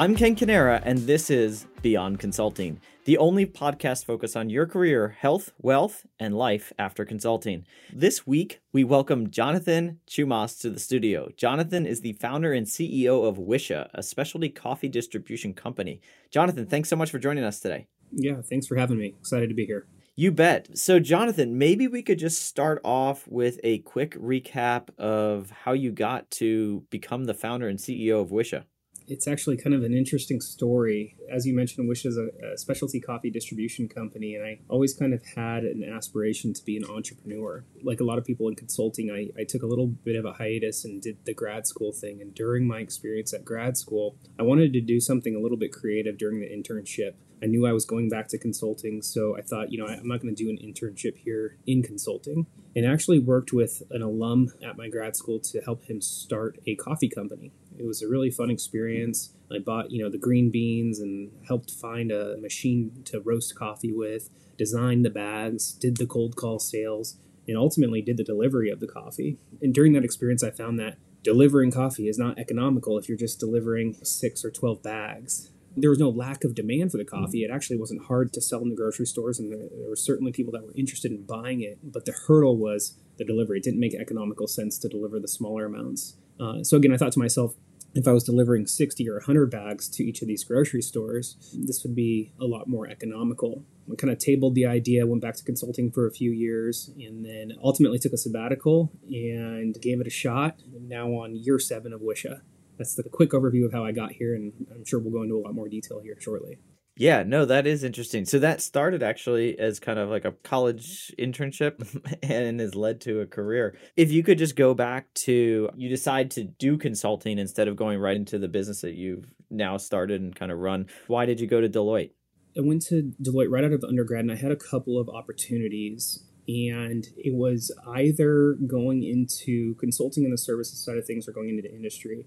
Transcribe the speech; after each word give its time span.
I'm 0.00 0.16
Ken 0.16 0.34
Canera, 0.34 0.80
and 0.82 1.00
this 1.00 1.28
is 1.28 1.66
Beyond 1.82 2.18
Consulting, 2.18 2.80
the 3.04 3.18
only 3.18 3.44
podcast 3.44 4.06
focused 4.06 4.34
on 4.34 4.48
your 4.48 4.64
career, 4.64 5.10
health, 5.10 5.52
wealth, 5.60 6.06
and 6.18 6.34
life 6.34 6.72
after 6.78 7.04
consulting. 7.04 7.66
This 7.92 8.26
week, 8.26 8.62
we 8.72 8.82
welcome 8.82 9.30
Jonathan 9.30 10.00
Choumas 10.08 10.58
to 10.62 10.70
the 10.70 10.80
studio. 10.80 11.28
Jonathan 11.36 11.84
is 11.84 12.00
the 12.00 12.14
founder 12.14 12.54
and 12.54 12.66
CEO 12.66 13.28
of 13.28 13.36
Whisha, 13.36 13.90
a 13.92 14.02
specialty 14.02 14.48
coffee 14.48 14.88
distribution 14.88 15.52
company. 15.52 16.00
Jonathan, 16.30 16.64
thanks 16.64 16.88
so 16.88 16.96
much 16.96 17.10
for 17.10 17.18
joining 17.18 17.44
us 17.44 17.60
today. 17.60 17.86
Yeah, 18.10 18.40
thanks 18.40 18.66
for 18.66 18.76
having 18.76 18.96
me. 18.96 19.08
Excited 19.20 19.50
to 19.50 19.54
be 19.54 19.66
here. 19.66 19.86
You 20.16 20.32
bet. 20.32 20.78
So, 20.78 20.98
Jonathan, 20.98 21.58
maybe 21.58 21.88
we 21.88 22.02
could 22.02 22.18
just 22.18 22.40
start 22.46 22.80
off 22.84 23.28
with 23.28 23.60
a 23.62 23.80
quick 23.80 24.14
recap 24.14 24.98
of 24.98 25.50
how 25.50 25.74
you 25.74 25.92
got 25.92 26.30
to 26.32 26.84
become 26.88 27.24
the 27.24 27.34
founder 27.34 27.68
and 27.68 27.78
CEO 27.78 28.22
of 28.22 28.30
Whisha 28.30 28.64
it's 29.10 29.26
actually 29.26 29.56
kind 29.56 29.74
of 29.74 29.82
an 29.82 29.92
interesting 29.92 30.40
story. 30.40 31.16
As 31.28 31.44
you 31.44 31.54
mentioned, 31.54 31.88
Wish 31.88 32.04
is 32.04 32.16
a, 32.16 32.28
a, 32.52 32.56
specialty 32.56 33.00
coffee 33.00 33.30
distribution 33.30 33.88
company, 33.88 34.36
and 34.36 34.44
I 34.44 34.60
always 34.68 34.94
kind 34.94 35.12
of 35.12 35.22
had 35.36 35.64
an 35.64 35.82
aspiration 35.82 36.54
to 36.54 36.64
be 36.64 36.76
an 36.76 36.84
entrepreneur. 36.84 37.64
Like 37.82 38.00
a 38.00 38.04
lot 38.04 38.18
of 38.18 38.24
people 38.24 38.48
in 38.48 38.54
consulting, 38.54 39.10
I, 39.10 39.40
I 39.40 39.44
took 39.44 39.62
a 39.62 39.66
little 39.66 39.88
bit 39.88 40.14
of 40.14 40.24
a 40.24 40.32
hiatus 40.32 40.84
and 40.84 41.02
did 41.02 41.18
the 41.24 41.34
grad 41.34 41.66
school 41.66 41.92
thing. 41.92 42.22
And 42.22 42.32
during 42.34 42.66
my 42.68 42.78
experience 42.78 43.34
at 43.34 43.44
grad 43.44 43.76
school, 43.76 44.16
I 44.38 44.44
wanted 44.44 44.72
to 44.74 44.80
do 44.80 45.00
something 45.00 45.34
a 45.34 45.40
little 45.40 45.58
bit 45.58 45.72
creative 45.72 46.16
during 46.16 46.40
the 46.40 46.46
internship. 46.46 47.14
I 47.42 47.46
knew 47.46 47.66
I 47.66 47.72
was 47.72 47.86
going 47.86 48.10
back 48.10 48.28
to 48.28 48.38
consulting, 48.38 49.02
so 49.02 49.36
I 49.36 49.40
thought, 49.40 49.72
you 49.72 49.78
know, 49.78 49.86
I'm 49.86 50.06
not 50.06 50.20
going 50.20 50.34
to 50.34 50.44
do 50.44 50.50
an 50.50 50.58
internship 50.58 51.16
here 51.16 51.56
in 51.66 51.82
consulting. 51.82 52.46
And 52.76 52.86
actually 52.86 53.18
worked 53.18 53.52
with 53.52 53.82
an 53.90 54.02
alum 54.02 54.52
at 54.62 54.76
my 54.76 54.88
grad 54.88 55.16
school 55.16 55.40
to 55.40 55.60
help 55.60 55.84
him 55.84 56.00
start 56.00 56.58
a 56.66 56.76
coffee 56.76 57.08
company. 57.08 57.52
It 57.80 57.86
was 57.86 58.02
a 58.02 58.08
really 58.08 58.30
fun 58.30 58.50
experience. 58.50 59.32
I 59.50 59.58
bought, 59.58 59.90
you 59.90 60.02
know, 60.02 60.10
the 60.10 60.18
green 60.18 60.50
beans 60.50 61.00
and 61.00 61.32
helped 61.48 61.70
find 61.70 62.12
a 62.12 62.36
machine 62.36 63.02
to 63.06 63.20
roast 63.20 63.54
coffee 63.54 63.92
with, 63.92 64.28
designed 64.58 65.02
the 65.04 65.10
bags, 65.10 65.72
did 65.72 65.96
the 65.96 66.06
cold 66.06 66.36
call 66.36 66.58
sales, 66.58 67.16
and 67.48 67.56
ultimately 67.56 68.02
did 68.02 68.18
the 68.18 68.24
delivery 68.24 68.68
of 68.68 68.80
the 68.80 68.86
coffee. 68.86 69.38
And 69.62 69.72
during 69.72 69.94
that 69.94 70.04
experience, 70.04 70.44
I 70.44 70.50
found 70.50 70.78
that 70.78 70.98
delivering 71.24 71.70
coffee 71.70 72.06
is 72.06 72.18
not 72.18 72.38
economical 72.38 72.98
if 72.98 73.08
you're 73.08 73.16
just 73.16 73.40
delivering 73.40 73.96
six 74.02 74.44
or 74.44 74.50
12 74.50 74.82
bags. 74.82 75.50
There 75.74 75.90
was 75.90 75.98
no 75.98 76.10
lack 76.10 76.44
of 76.44 76.54
demand 76.54 76.92
for 76.92 76.98
the 76.98 77.04
coffee. 77.04 77.44
It 77.44 77.50
actually 77.50 77.78
wasn't 77.78 78.06
hard 78.06 78.34
to 78.34 78.42
sell 78.42 78.60
in 78.60 78.68
the 78.68 78.76
grocery 78.76 79.06
stores, 79.06 79.38
and 79.38 79.50
there, 79.52 79.88
were 79.88 79.96
certainly 79.96 80.32
people 80.32 80.52
that 80.52 80.66
were 80.66 80.74
interested 80.76 81.12
in 81.12 81.22
buying 81.22 81.62
it. 81.62 81.78
But 81.82 82.04
the 82.04 82.14
hurdle 82.26 82.58
was 82.58 82.98
the 83.16 83.24
delivery. 83.24 83.58
It 83.58 83.64
didn't 83.64 83.80
make 83.80 83.94
economical 83.94 84.46
sense 84.46 84.76
to 84.78 84.88
deliver 84.88 85.18
the 85.18 85.28
smaller 85.28 85.64
amounts. 85.64 86.16
Uh, 86.38 86.64
so 86.64 86.76
again, 86.76 86.92
I 86.92 86.96
thought 86.96 87.12
to 87.12 87.18
myself, 87.18 87.54
if 87.94 88.06
I 88.06 88.12
was 88.12 88.24
delivering 88.24 88.66
60 88.66 89.08
or 89.08 89.14
100 89.14 89.50
bags 89.50 89.88
to 89.90 90.04
each 90.04 90.22
of 90.22 90.28
these 90.28 90.44
grocery 90.44 90.82
stores, 90.82 91.36
this 91.52 91.82
would 91.82 91.94
be 91.94 92.32
a 92.40 92.44
lot 92.44 92.68
more 92.68 92.88
economical. 92.88 93.64
I 93.90 93.96
kind 93.96 94.12
of 94.12 94.18
tabled 94.18 94.54
the 94.54 94.66
idea, 94.66 95.06
went 95.06 95.22
back 95.22 95.34
to 95.36 95.44
consulting 95.44 95.90
for 95.90 96.06
a 96.06 96.12
few 96.12 96.30
years, 96.30 96.90
and 96.98 97.24
then 97.24 97.52
ultimately 97.62 97.98
took 97.98 98.12
a 98.12 98.16
sabbatical 98.16 98.92
and 99.10 99.80
gave 99.80 100.00
it 100.00 100.06
a 100.06 100.10
shot. 100.10 100.62
now 100.80 101.08
on 101.08 101.34
year 101.34 101.58
seven 101.58 101.92
of 101.92 102.00
Whisha. 102.00 102.42
That's 102.78 102.94
the 102.94 103.02
quick 103.02 103.30
overview 103.30 103.66
of 103.66 103.72
how 103.72 103.84
I 103.84 103.92
got 103.92 104.12
here, 104.12 104.34
and 104.34 104.52
I'm 104.74 104.84
sure 104.84 105.00
we'll 105.00 105.12
go 105.12 105.22
into 105.22 105.36
a 105.36 105.42
lot 105.42 105.54
more 105.54 105.68
detail 105.68 106.00
here 106.00 106.16
shortly. 106.18 106.58
Yeah, 107.00 107.22
no, 107.22 107.46
that 107.46 107.66
is 107.66 107.82
interesting. 107.82 108.26
So 108.26 108.38
that 108.40 108.60
started 108.60 109.02
actually 109.02 109.58
as 109.58 109.80
kind 109.80 109.98
of 109.98 110.10
like 110.10 110.26
a 110.26 110.32
college 110.32 111.10
internship 111.18 111.80
and 112.22 112.60
has 112.60 112.74
led 112.74 113.00
to 113.00 113.20
a 113.20 113.26
career. 113.26 113.74
If 113.96 114.12
you 114.12 114.22
could 114.22 114.36
just 114.36 114.54
go 114.54 114.74
back 114.74 115.06
to 115.24 115.70
you 115.74 115.88
decide 115.88 116.30
to 116.32 116.44
do 116.44 116.76
consulting 116.76 117.38
instead 117.38 117.68
of 117.68 117.76
going 117.76 117.98
right 117.98 118.16
into 118.16 118.38
the 118.38 118.48
business 118.48 118.82
that 118.82 118.96
you've 118.96 119.32
now 119.48 119.78
started 119.78 120.20
and 120.20 120.36
kind 120.36 120.52
of 120.52 120.58
run, 120.58 120.88
why 121.06 121.24
did 121.24 121.40
you 121.40 121.46
go 121.46 121.62
to 121.62 121.70
Deloitte? 121.70 122.10
I 122.54 122.60
went 122.60 122.82
to 122.88 123.14
Deloitte 123.22 123.50
right 123.50 123.64
out 123.64 123.72
of 123.72 123.82
undergrad 123.82 124.20
and 124.20 124.32
I 124.32 124.36
had 124.36 124.52
a 124.52 124.56
couple 124.56 125.00
of 125.00 125.08
opportunities 125.08 126.22
and 126.48 127.06
it 127.16 127.34
was 127.34 127.74
either 127.88 128.58
going 128.66 129.04
into 129.04 129.74
consulting 129.76 130.24
in 130.24 130.32
the 130.32 130.36
services 130.36 130.84
side 130.84 130.98
of 130.98 131.06
things 131.06 131.26
or 131.26 131.32
going 131.32 131.48
into 131.48 131.62
the 131.62 131.74
industry. 131.74 132.26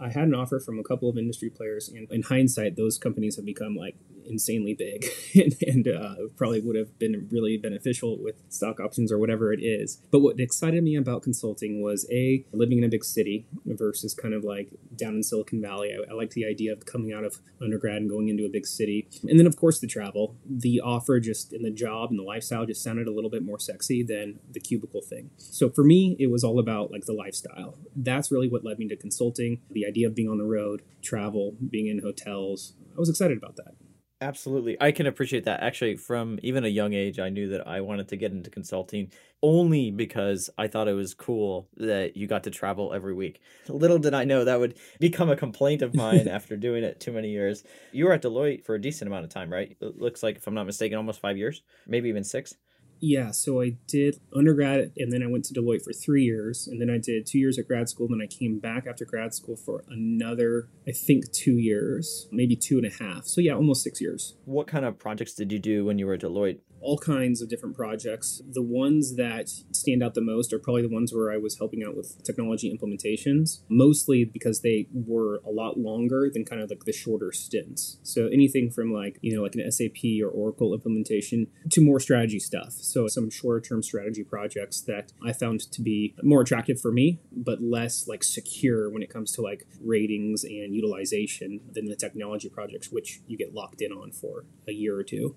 I 0.00 0.08
had 0.08 0.28
an 0.28 0.34
offer 0.34 0.58
from 0.58 0.78
a 0.78 0.82
couple 0.82 1.10
of 1.10 1.18
industry 1.18 1.50
players, 1.50 1.88
and 1.88 2.10
in 2.10 2.22
hindsight, 2.22 2.76
those 2.76 2.96
companies 2.98 3.36
have 3.36 3.44
become 3.44 3.76
like 3.76 3.96
insanely 4.30 4.74
big 4.74 5.06
and, 5.34 5.56
and 5.66 5.88
uh, 5.88 6.14
probably 6.36 6.60
would 6.60 6.76
have 6.76 6.98
been 6.98 7.28
really 7.30 7.56
beneficial 7.56 8.16
with 8.22 8.36
stock 8.48 8.80
options 8.80 9.12
or 9.12 9.18
whatever 9.18 9.52
it 9.52 9.60
is. 9.60 10.00
But 10.10 10.20
what 10.20 10.38
excited 10.40 10.82
me 10.82 10.96
about 10.96 11.22
consulting 11.22 11.82
was 11.82 12.06
a 12.10 12.44
living 12.52 12.78
in 12.78 12.84
a 12.84 12.88
big 12.88 13.04
city 13.04 13.46
versus 13.66 14.14
kind 14.14 14.34
of 14.34 14.44
like 14.44 14.70
down 14.96 15.14
in 15.14 15.22
Silicon 15.22 15.60
Valley. 15.60 15.92
I, 15.92 16.14
I 16.14 16.30
the 16.30 16.46
idea 16.46 16.72
of 16.72 16.86
coming 16.86 17.12
out 17.12 17.24
of 17.24 17.38
undergrad 17.60 17.96
and 17.96 18.10
going 18.10 18.28
into 18.28 18.44
a 18.44 18.48
big 18.48 18.66
city, 18.66 19.08
and 19.28 19.38
then 19.38 19.46
of 19.46 19.56
course 19.56 19.80
the 19.80 19.86
travel. 19.86 20.36
The 20.48 20.80
offer 20.80 21.18
just 21.18 21.52
and 21.52 21.64
the 21.64 21.70
job 21.70 22.10
and 22.10 22.18
the 22.18 22.22
lifestyle 22.22 22.66
just 22.66 22.82
sounded 22.82 23.08
a 23.08 23.12
little 23.12 23.30
bit 23.30 23.42
more 23.42 23.58
sexy 23.58 24.02
than 24.02 24.38
the 24.52 24.60
cubicle 24.60 25.02
thing. 25.02 25.30
So 25.36 25.70
for 25.70 25.82
me, 25.82 26.16
it 26.18 26.28
was 26.28 26.44
all 26.44 26.58
about 26.58 26.90
like 26.90 27.06
the 27.06 27.12
lifestyle. 27.12 27.78
That's 27.96 28.30
really 28.30 28.48
what 28.48 28.64
led 28.64 28.78
me 28.78 28.88
to 28.88 28.96
consulting. 28.96 29.60
The 29.70 29.86
idea 29.86 30.06
of 30.06 30.14
being 30.14 30.28
on 30.28 30.38
the 30.38 30.44
road, 30.44 30.82
travel, 31.02 31.56
being 31.70 31.86
in 31.86 32.00
hotels. 32.00 32.74
I 32.96 33.00
was 33.00 33.08
excited 33.08 33.38
about 33.38 33.56
that. 33.56 33.74
Absolutely. 34.22 34.76
I 34.82 34.92
can 34.92 35.06
appreciate 35.06 35.44
that. 35.44 35.62
Actually, 35.62 35.96
from 35.96 36.38
even 36.42 36.62
a 36.64 36.68
young 36.68 36.92
age, 36.92 37.18
I 37.18 37.30
knew 37.30 37.48
that 37.48 37.66
I 37.66 37.80
wanted 37.80 38.08
to 38.08 38.16
get 38.16 38.32
into 38.32 38.50
consulting 38.50 39.10
only 39.42 39.90
because 39.90 40.50
I 40.58 40.66
thought 40.68 40.88
it 40.88 40.92
was 40.92 41.14
cool 41.14 41.70
that 41.78 42.18
you 42.18 42.26
got 42.26 42.44
to 42.44 42.50
travel 42.50 42.92
every 42.92 43.14
week. 43.14 43.40
Little 43.66 43.98
did 43.98 44.12
I 44.12 44.24
know 44.24 44.44
that 44.44 44.60
would 44.60 44.76
become 44.98 45.30
a 45.30 45.36
complaint 45.36 45.80
of 45.80 45.94
mine 45.94 46.28
after 46.28 46.54
doing 46.58 46.84
it 46.84 47.00
too 47.00 47.12
many 47.12 47.30
years. 47.30 47.64
You 47.92 48.04
were 48.04 48.12
at 48.12 48.20
Deloitte 48.22 48.62
for 48.66 48.74
a 48.74 48.80
decent 48.80 49.08
amount 49.08 49.24
of 49.24 49.30
time, 49.30 49.50
right? 49.50 49.74
It 49.80 49.96
looks 49.98 50.22
like, 50.22 50.36
if 50.36 50.46
I'm 50.46 50.54
not 50.54 50.66
mistaken, 50.66 50.98
almost 50.98 51.20
five 51.20 51.38
years, 51.38 51.62
maybe 51.86 52.10
even 52.10 52.22
six. 52.24 52.54
Yeah, 53.00 53.30
so 53.30 53.62
I 53.62 53.76
did 53.86 54.20
undergrad 54.34 54.92
and 54.96 55.12
then 55.12 55.22
I 55.22 55.26
went 55.26 55.44
to 55.46 55.54
Deloitte 55.54 55.82
for 55.82 55.92
three 55.92 56.24
years. 56.24 56.68
And 56.68 56.80
then 56.80 56.90
I 56.90 56.98
did 56.98 57.26
two 57.26 57.38
years 57.38 57.58
at 57.58 57.66
grad 57.66 57.88
school. 57.88 58.08
Then 58.08 58.20
I 58.22 58.26
came 58.26 58.58
back 58.58 58.86
after 58.86 59.04
grad 59.04 59.34
school 59.34 59.56
for 59.56 59.84
another, 59.88 60.68
I 60.86 60.92
think, 60.92 61.32
two 61.32 61.56
years, 61.56 62.28
maybe 62.30 62.56
two 62.56 62.78
and 62.78 62.86
a 62.86 63.02
half. 63.02 63.24
So 63.26 63.40
yeah, 63.40 63.54
almost 63.54 63.82
six 63.82 64.00
years. 64.00 64.36
What 64.44 64.66
kind 64.66 64.84
of 64.84 64.98
projects 64.98 65.34
did 65.34 65.50
you 65.50 65.58
do 65.58 65.84
when 65.84 65.98
you 65.98 66.06
were 66.06 66.14
at 66.14 66.20
Deloitte? 66.20 66.58
All 66.80 66.98
kinds 66.98 67.42
of 67.42 67.48
different 67.48 67.76
projects. 67.76 68.42
The 68.50 68.62
ones 68.62 69.16
that 69.16 69.48
stand 69.72 70.02
out 70.02 70.14
the 70.14 70.20
most 70.20 70.52
are 70.52 70.58
probably 70.58 70.82
the 70.82 70.88
ones 70.88 71.12
where 71.12 71.32
I 71.32 71.36
was 71.36 71.58
helping 71.58 71.82
out 71.82 71.96
with 71.96 72.22
technology 72.24 72.74
implementations, 72.74 73.60
mostly 73.68 74.24
because 74.24 74.62
they 74.62 74.88
were 74.92 75.40
a 75.46 75.50
lot 75.50 75.78
longer 75.78 76.30
than 76.32 76.44
kind 76.44 76.62
of 76.62 76.70
like 76.70 76.84
the 76.84 76.92
shorter 76.92 77.32
stints. 77.32 77.98
So 78.02 78.26
anything 78.26 78.70
from 78.70 78.92
like, 78.92 79.18
you 79.20 79.36
know, 79.36 79.42
like 79.42 79.54
an 79.54 79.70
SAP 79.70 80.22
or 80.22 80.28
Oracle 80.28 80.74
implementation 80.74 81.46
to 81.70 81.80
more 81.80 82.00
strategy 82.00 82.38
stuff. 82.38 82.72
So 82.72 83.06
some 83.08 83.30
shorter 83.30 83.60
term 83.60 83.82
strategy 83.82 84.24
projects 84.24 84.80
that 84.82 85.12
I 85.24 85.32
found 85.32 85.60
to 85.72 85.82
be 85.82 86.14
more 86.22 86.40
attractive 86.42 86.80
for 86.80 86.92
me, 86.92 87.20
but 87.32 87.62
less 87.62 88.08
like 88.08 88.24
secure 88.24 88.90
when 88.90 89.02
it 89.02 89.10
comes 89.10 89.32
to 89.32 89.42
like 89.42 89.66
ratings 89.80 90.44
and 90.44 90.74
utilization 90.74 91.60
than 91.72 91.86
the 91.86 91.96
technology 91.96 92.48
projects, 92.48 92.90
which 92.90 93.20
you 93.26 93.36
get 93.36 93.54
locked 93.54 93.82
in 93.82 93.92
on 93.92 94.12
for 94.12 94.44
a 94.68 94.72
year 94.72 94.96
or 94.96 95.02
two. 95.02 95.36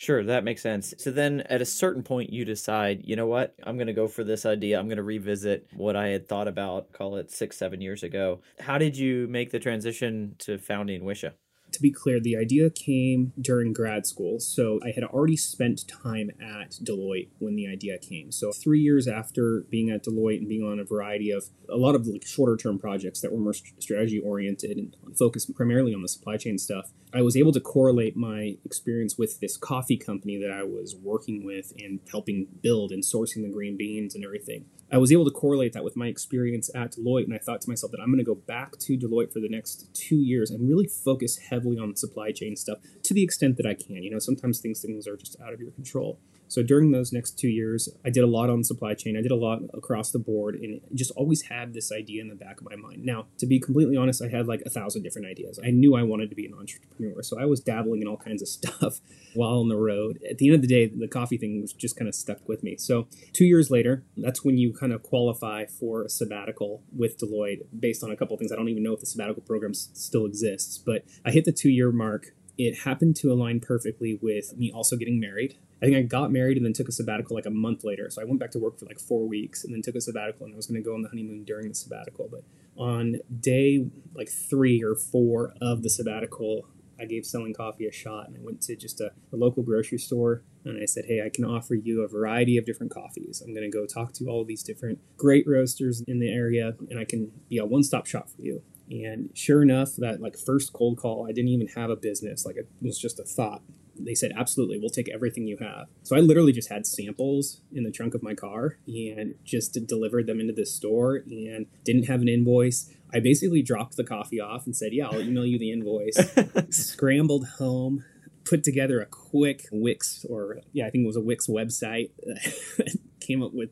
Sure, 0.00 0.24
that 0.24 0.44
makes 0.44 0.62
sense. 0.62 0.94
So 0.96 1.10
then 1.10 1.42
at 1.42 1.60
a 1.60 1.66
certain 1.66 2.02
point, 2.02 2.32
you 2.32 2.46
decide, 2.46 3.02
you 3.04 3.16
know 3.16 3.26
what, 3.26 3.54
I'm 3.64 3.76
going 3.76 3.86
to 3.86 3.92
go 3.92 4.08
for 4.08 4.24
this 4.24 4.46
idea. 4.46 4.78
I'm 4.78 4.86
going 4.86 4.96
to 4.96 5.02
revisit 5.02 5.66
what 5.74 5.94
I 5.94 6.06
had 6.06 6.26
thought 6.26 6.48
about, 6.48 6.90
call 6.94 7.16
it 7.16 7.30
six, 7.30 7.58
seven 7.58 7.82
years 7.82 8.02
ago. 8.02 8.40
How 8.60 8.78
did 8.78 8.96
you 8.96 9.26
make 9.28 9.50
the 9.50 9.58
transition 9.58 10.36
to 10.38 10.56
founding 10.56 11.02
Whisha? 11.02 11.34
to 11.72 11.82
be 11.82 11.90
clear, 11.90 12.20
the 12.20 12.36
idea 12.36 12.70
came 12.70 13.32
during 13.40 13.72
grad 13.72 14.06
school. 14.06 14.40
So 14.40 14.80
I 14.84 14.90
had 14.90 15.04
already 15.04 15.36
spent 15.36 15.86
time 15.88 16.30
at 16.40 16.72
Deloitte 16.82 17.28
when 17.38 17.56
the 17.56 17.68
idea 17.68 17.98
came. 17.98 18.32
So 18.32 18.52
three 18.52 18.80
years 18.80 19.06
after 19.06 19.64
being 19.70 19.90
at 19.90 20.04
Deloitte 20.04 20.38
and 20.38 20.48
being 20.48 20.64
on 20.64 20.80
a 20.80 20.84
variety 20.84 21.30
of 21.30 21.44
a 21.68 21.76
lot 21.76 21.94
of 21.94 22.06
like 22.06 22.26
shorter 22.26 22.56
term 22.56 22.78
projects 22.78 23.20
that 23.20 23.32
were 23.32 23.38
more 23.38 23.54
strategy 23.78 24.18
oriented 24.18 24.76
and 24.76 24.96
focused 25.16 25.54
primarily 25.54 25.94
on 25.94 26.02
the 26.02 26.08
supply 26.08 26.36
chain 26.36 26.58
stuff, 26.58 26.90
I 27.12 27.22
was 27.22 27.36
able 27.36 27.52
to 27.52 27.60
correlate 27.60 28.16
my 28.16 28.56
experience 28.64 29.18
with 29.18 29.40
this 29.40 29.56
coffee 29.56 29.96
company 29.96 30.38
that 30.38 30.50
I 30.50 30.62
was 30.62 30.94
working 30.94 31.44
with 31.44 31.72
and 31.78 32.00
helping 32.10 32.46
build 32.62 32.92
and 32.92 33.02
sourcing 33.02 33.42
the 33.42 33.50
green 33.52 33.76
beans 33.76 34.14
and 34.14 34.24
everything. 34.24 34.66
I 34.92 34.98
was 34.98 35.12
able 35.12 35.24
to 35.24 35.30
correlate 35.30 35.72
that 35.72 35.84
with 35.84 35.96
my 35.96 36.06
experience 36.06 36.70
at 36.74 36.92
Deloitte, 36.92 37.24
and 37.24 37.34
I 37.34 37.38
thought 37.38 37.60
to 37.62 37.68
myself 37.68 37.92
that 37.92 38.00
I'm 38.00 38.08
going 38.08 38.18
to 38.18 38.24
go 38.24 38.34
back 38.34 38.78
to 38.78 38.96
Deloitte 38.96 39.32
for 39.32 39.40
the 39.40 39.48
next 39.48 39.92
two 39.94 40.16
years 40.16 40.50
and 40.50 40.68
really 40.68 40.86
focus 40.86 41.38
heavily 41.38 41.78
on 41.78 41.96
supply 41.96 42.32
chain 42.32 42.56
stuff 42.56 42.78
to 43.04 43.14
the 43.14 43.22
extent 43.22 43.56
that 43.56 43.66
I 43.66 43.74
can. 43.74 44.02
You 44.02 44.10
know, 44.10 44.18
sometimes 44.18 44.60
things 44.60 44.80
things 44.80 45.06
are 45.06 45.16
just 45.16 45.40
out 45.40 45.52
of 45.52 45.60
your 45.60 45.70
control. 45.72 46.18
So 46.50 46.64
during 46.64 46.90
those 46.90 47.12
next 47.12 47.38
two 47.38 47.48
years, 47.48 47.88
I 48.04 48.10
did 48.10 48.24
a 48.24 48.26
lot 48.26 48.50
on 48.50 48.64
supply 48.64 48.94
chain. 48.94 49.16
I 49.16 49.22
did 49.22 49.30
a 49.30 49.36
lot 49.36 49.60
across 49.72 50.10
the 50.10 50.18
board 50.18 50.56
and 50.56 50.80
just 50.94 51.12
always 51.12 51.42
had 51.42 51.74
this 51.74 51.92
idea 51.92 52.20
in 52.20 52.28
the 52.28 52.34
back 52.34 52.60
of 52.60 52.66
my 52.68 52.74
mind. 52.74 53.04
Now, 53.04 53.26
to 53.38 53.46
be 53.46 53.60
completely 53.60 53.96
honest, 53.96 54.20
I 54.20 54.28
had 54.28 54.48
like 54.48 54.62
a 54.66 54.70
thousand 54.70 55.04
different 55.04 55.28
ideas. 55.28 55.60
I 55.64 55.70
knew 55.70 55.94
I 55.94 56.02
wanted 56.02 56.28
to 56.30 56.34
be 56.34 56.46
an 56.46 56.54
entrepreneur. 56.54 57.22
So 57.22 57.40
I 57.40 57.44
was 57.44 57.60
dabbling 57.60 58.02
in 58.02 58.08
all 58.08 58.16
kinds 58.16 58.42
of 58.42 58.48
stuff 58.60 59.00
while 59.34 59.60
on 59.60 59.68
the 59.68 59.76
road. 59.76 60.18
At 60.28 60.38
the 60.38 60.48
end 60.48 60.56
of 60.56 60.62
the 60.62 60.66
day, 60.66 60.86
the 60.86 61.06
coffee 61.06 61.38
thing 61.38 61.60
was 61.60 61.72
just 61.72 61.96
kind 61.96 62.08
of 62.08 62.16
stuck 62.16 62.48
with 62.48 62.64
me. 62.64 62.76
So 62.76 63.06
two 63.32 63.44
years 63.44 63.70
later, 63.70 64.04
that's 64.16 64.44
when 64.44 64.58
you 64.58 64.72
kind 64.72 64.92
of 64.92 65.04
qualify 65.04 65.66
for 65.66 66.02
a 66.02 66.08
sabbatical 66.08 66.82
with 66.92 67.16
Deloitte 67.20 67.62
based 67.78 68.02
on 68.02 68.10
a 68.10 68.16
couple 68.16 68.34
of 68.34 68.40
things. 68.40 68.50
I 68.50 68.56
don't 68.56 68.68
even 68.68 68.82
know 68.82 68.92
if 68.92 68.98
the 68.98 69.06
sabbatical 69.06 69.42
program 69.42 69.72
still 69.72 70.26
exists, 70.26 70.78
but 70.78 71.04
I 71.24 71.30
hit 71.30 71.44
the 71.44 71.52
two 71.52 71.70
year 71.70 71.92
mark 71.92 72.34
it 72.66 72.80
happened 72.80 73.16
to 73.16 73.32
align 73.32 73.58
perfectly 73.58 74.18
with 74.20 74.54
me 74.56 74.70
also 74.70 74.96
getting 74.96 75.18
married. 75.18 75.56
I 75.82 75.86
think 75.86 75.96
I 75.96 76.02
got 76.02 76.30
married 76.30 76.58
and 76.58 76.66
then 76.66 76.74
took 76.74 76.88
a 76.88 76.92
sabbatical 76.92 77.34
like 77.34 77.46
a 77.46 77.50
month 77.50 77.84
later. 77.84 78.10
So 78.10 78.20
I 78.20 78.26
went 78.26 78.38
back 78.38 78.50
to 78.50 78.58
work 78.58 78.78
for 78.78 78.84
like 78.84 79.00
four 79.00 79.26
weeks 79.26 79.64
and 79.64 79.72
then 79.72 79.80
took 79.80 79.94
a 79.94 80.00
sabbatical 80.00 80.44
and 80.44 80.54
I 80.54 80.56
was 80.56 80.66
going 80.66 80.80
to 80.80 80.86
go 80.86 80.94
on 80.94 81.00
the 81.00 81.08
honeymoon 81.08 81.44
during 81.44 81.68
the 81.68 81.74
sabbatical. 81.74 82.28
But 82.30 82.44
on 82.76 83.16
day 83.40 83.86
like 84.14 84.28
three 84.28 84.82
or 84.82 84.94
four 84.94 85.54
of 85.62 85.82
the 85.82 85.88
sabbatical, 85.88 86.66
I 87.00 87.06
gave 87.06 87.24
selling 87.24 87.54
coffee 87.54 87.86
a 87.86 87.92
shot 87.92 88.28
and 88.28 88.36
I 88.36 88.40
went 88.42 88.60
to 88.62 88.76
just 88.76 89.00
a, 89.00 89.12
a 89.32 89.36
local 89.36 89.62
grocery 89.62 89.96
store 89.96 90.42
and 90.66 90.78
I 90.82 90.84
said, 90.84 91.06
Hey, 91.06 91.22
I 91.24 91.30
can 91.30 91.46
offer 91.46 91.74
you 91.74 92.02
a 92.02 92.08
variety 92.08 92.58
of 92.58 92.66
different 92.66 92.92
coffees. 92.92 93.40
I'm 93.40 93.54
going 93.54 93.70
to 93.70 93.74
go 93.74 93.86
talk 93.86 94.12
to 94.14 94.26
all 94.26 94.44
these 94.44 94.62
different 94.62 94.98
great 95.16 95.46
roasters 95.48 96.02
in 96.06 96.18
the 96.20 96.30
area 96.30 96.74
and 96.90 96.98
I 96.98 97.06
can 97.06 97.32
be 97.48 97.56
a 97.56 97.64
one 97.64 97.84
stop 97.84 98.06
shop 98.06 98.28
for 98.28 98.42
you. 98.42 98.60
And 98.90 99.30
sure 99.34 99.62
enough, 99.62 99.94
that 99.96 100.20
like 100.20 100.36
first 100.36 100.72
cold 100.72 100.98
call, 100.98 101.26
I 101.26 101.32
didn't 101.32 101.50
even 101.50 101.68
have 101.68 101.90
a 101.90 101.96
business. 101.96 102.44
Like 102.44 102.56
it 102.56 102.68
was 102.82 102.98
just 102.98 103.20
a 103.20 103.24
thought. 103.24 103.62
They 103.98 104.14
said, 104.14 104.32
absolutely, 104.36 104.78
we'll 104.78 104.88
take 104.88 105.10
everything 105.10 105.46
you 105.46 105.58
have. 105.58 105.86
So 106.02 106.16
I 106.16 106.20
literally 106.20 106.52
just 106.52 106.70
had 106.70 106.86
samples 106.86 107.60
in 107.70 107.84
the 107.84 107.90
trunk 107.90 108.14
of 108.14 108.22
my 108.22 108.34
car 108.34 108.78
and 108.86 109.34
just 109.44 109.78
delivered 109.86 110.26
them 110.26 110.40
into 110.40 110.54
this 110.54 110.74
store 110.74 111.16
and 111.16 111.66
didn't 111.84 112.04
have 112.04 112.22
an 112.22 112.28
invoice. 112.28 112.90
I 113.12 113.20
basically 113.20 113.62
dropped 113.62 113.96
the 113.96 114.04
coffee 114.04 114.40
off 114.40 114.64
and 114.64 114.74
said, 114.74 114.92
yeah, 114.92 115.06
I'll 115.06 115.20
email 115.20 115.44
you 115.44 115.58
the 115.58 115.70
invoice. 115.70 116.16
Scrambled 116.70 117.46
home, 117.58 118.04
put 118.44 118.64
together 118.64 119.00
a 119.00 119.06
quick 119.06 119.66
Wix 119.70 120.24
or 120.28 120.60
yeah, 120.72 120.86
I 120.86 120.90
think 120.90 121.04
it 121.04 121.06
was 121.06 121.16
a 121.16 121.20
Wix 121.20 121.46
website. 121.46 122.10
came 123.20 123.42
up 123.42 123.52
with 123.52 123.70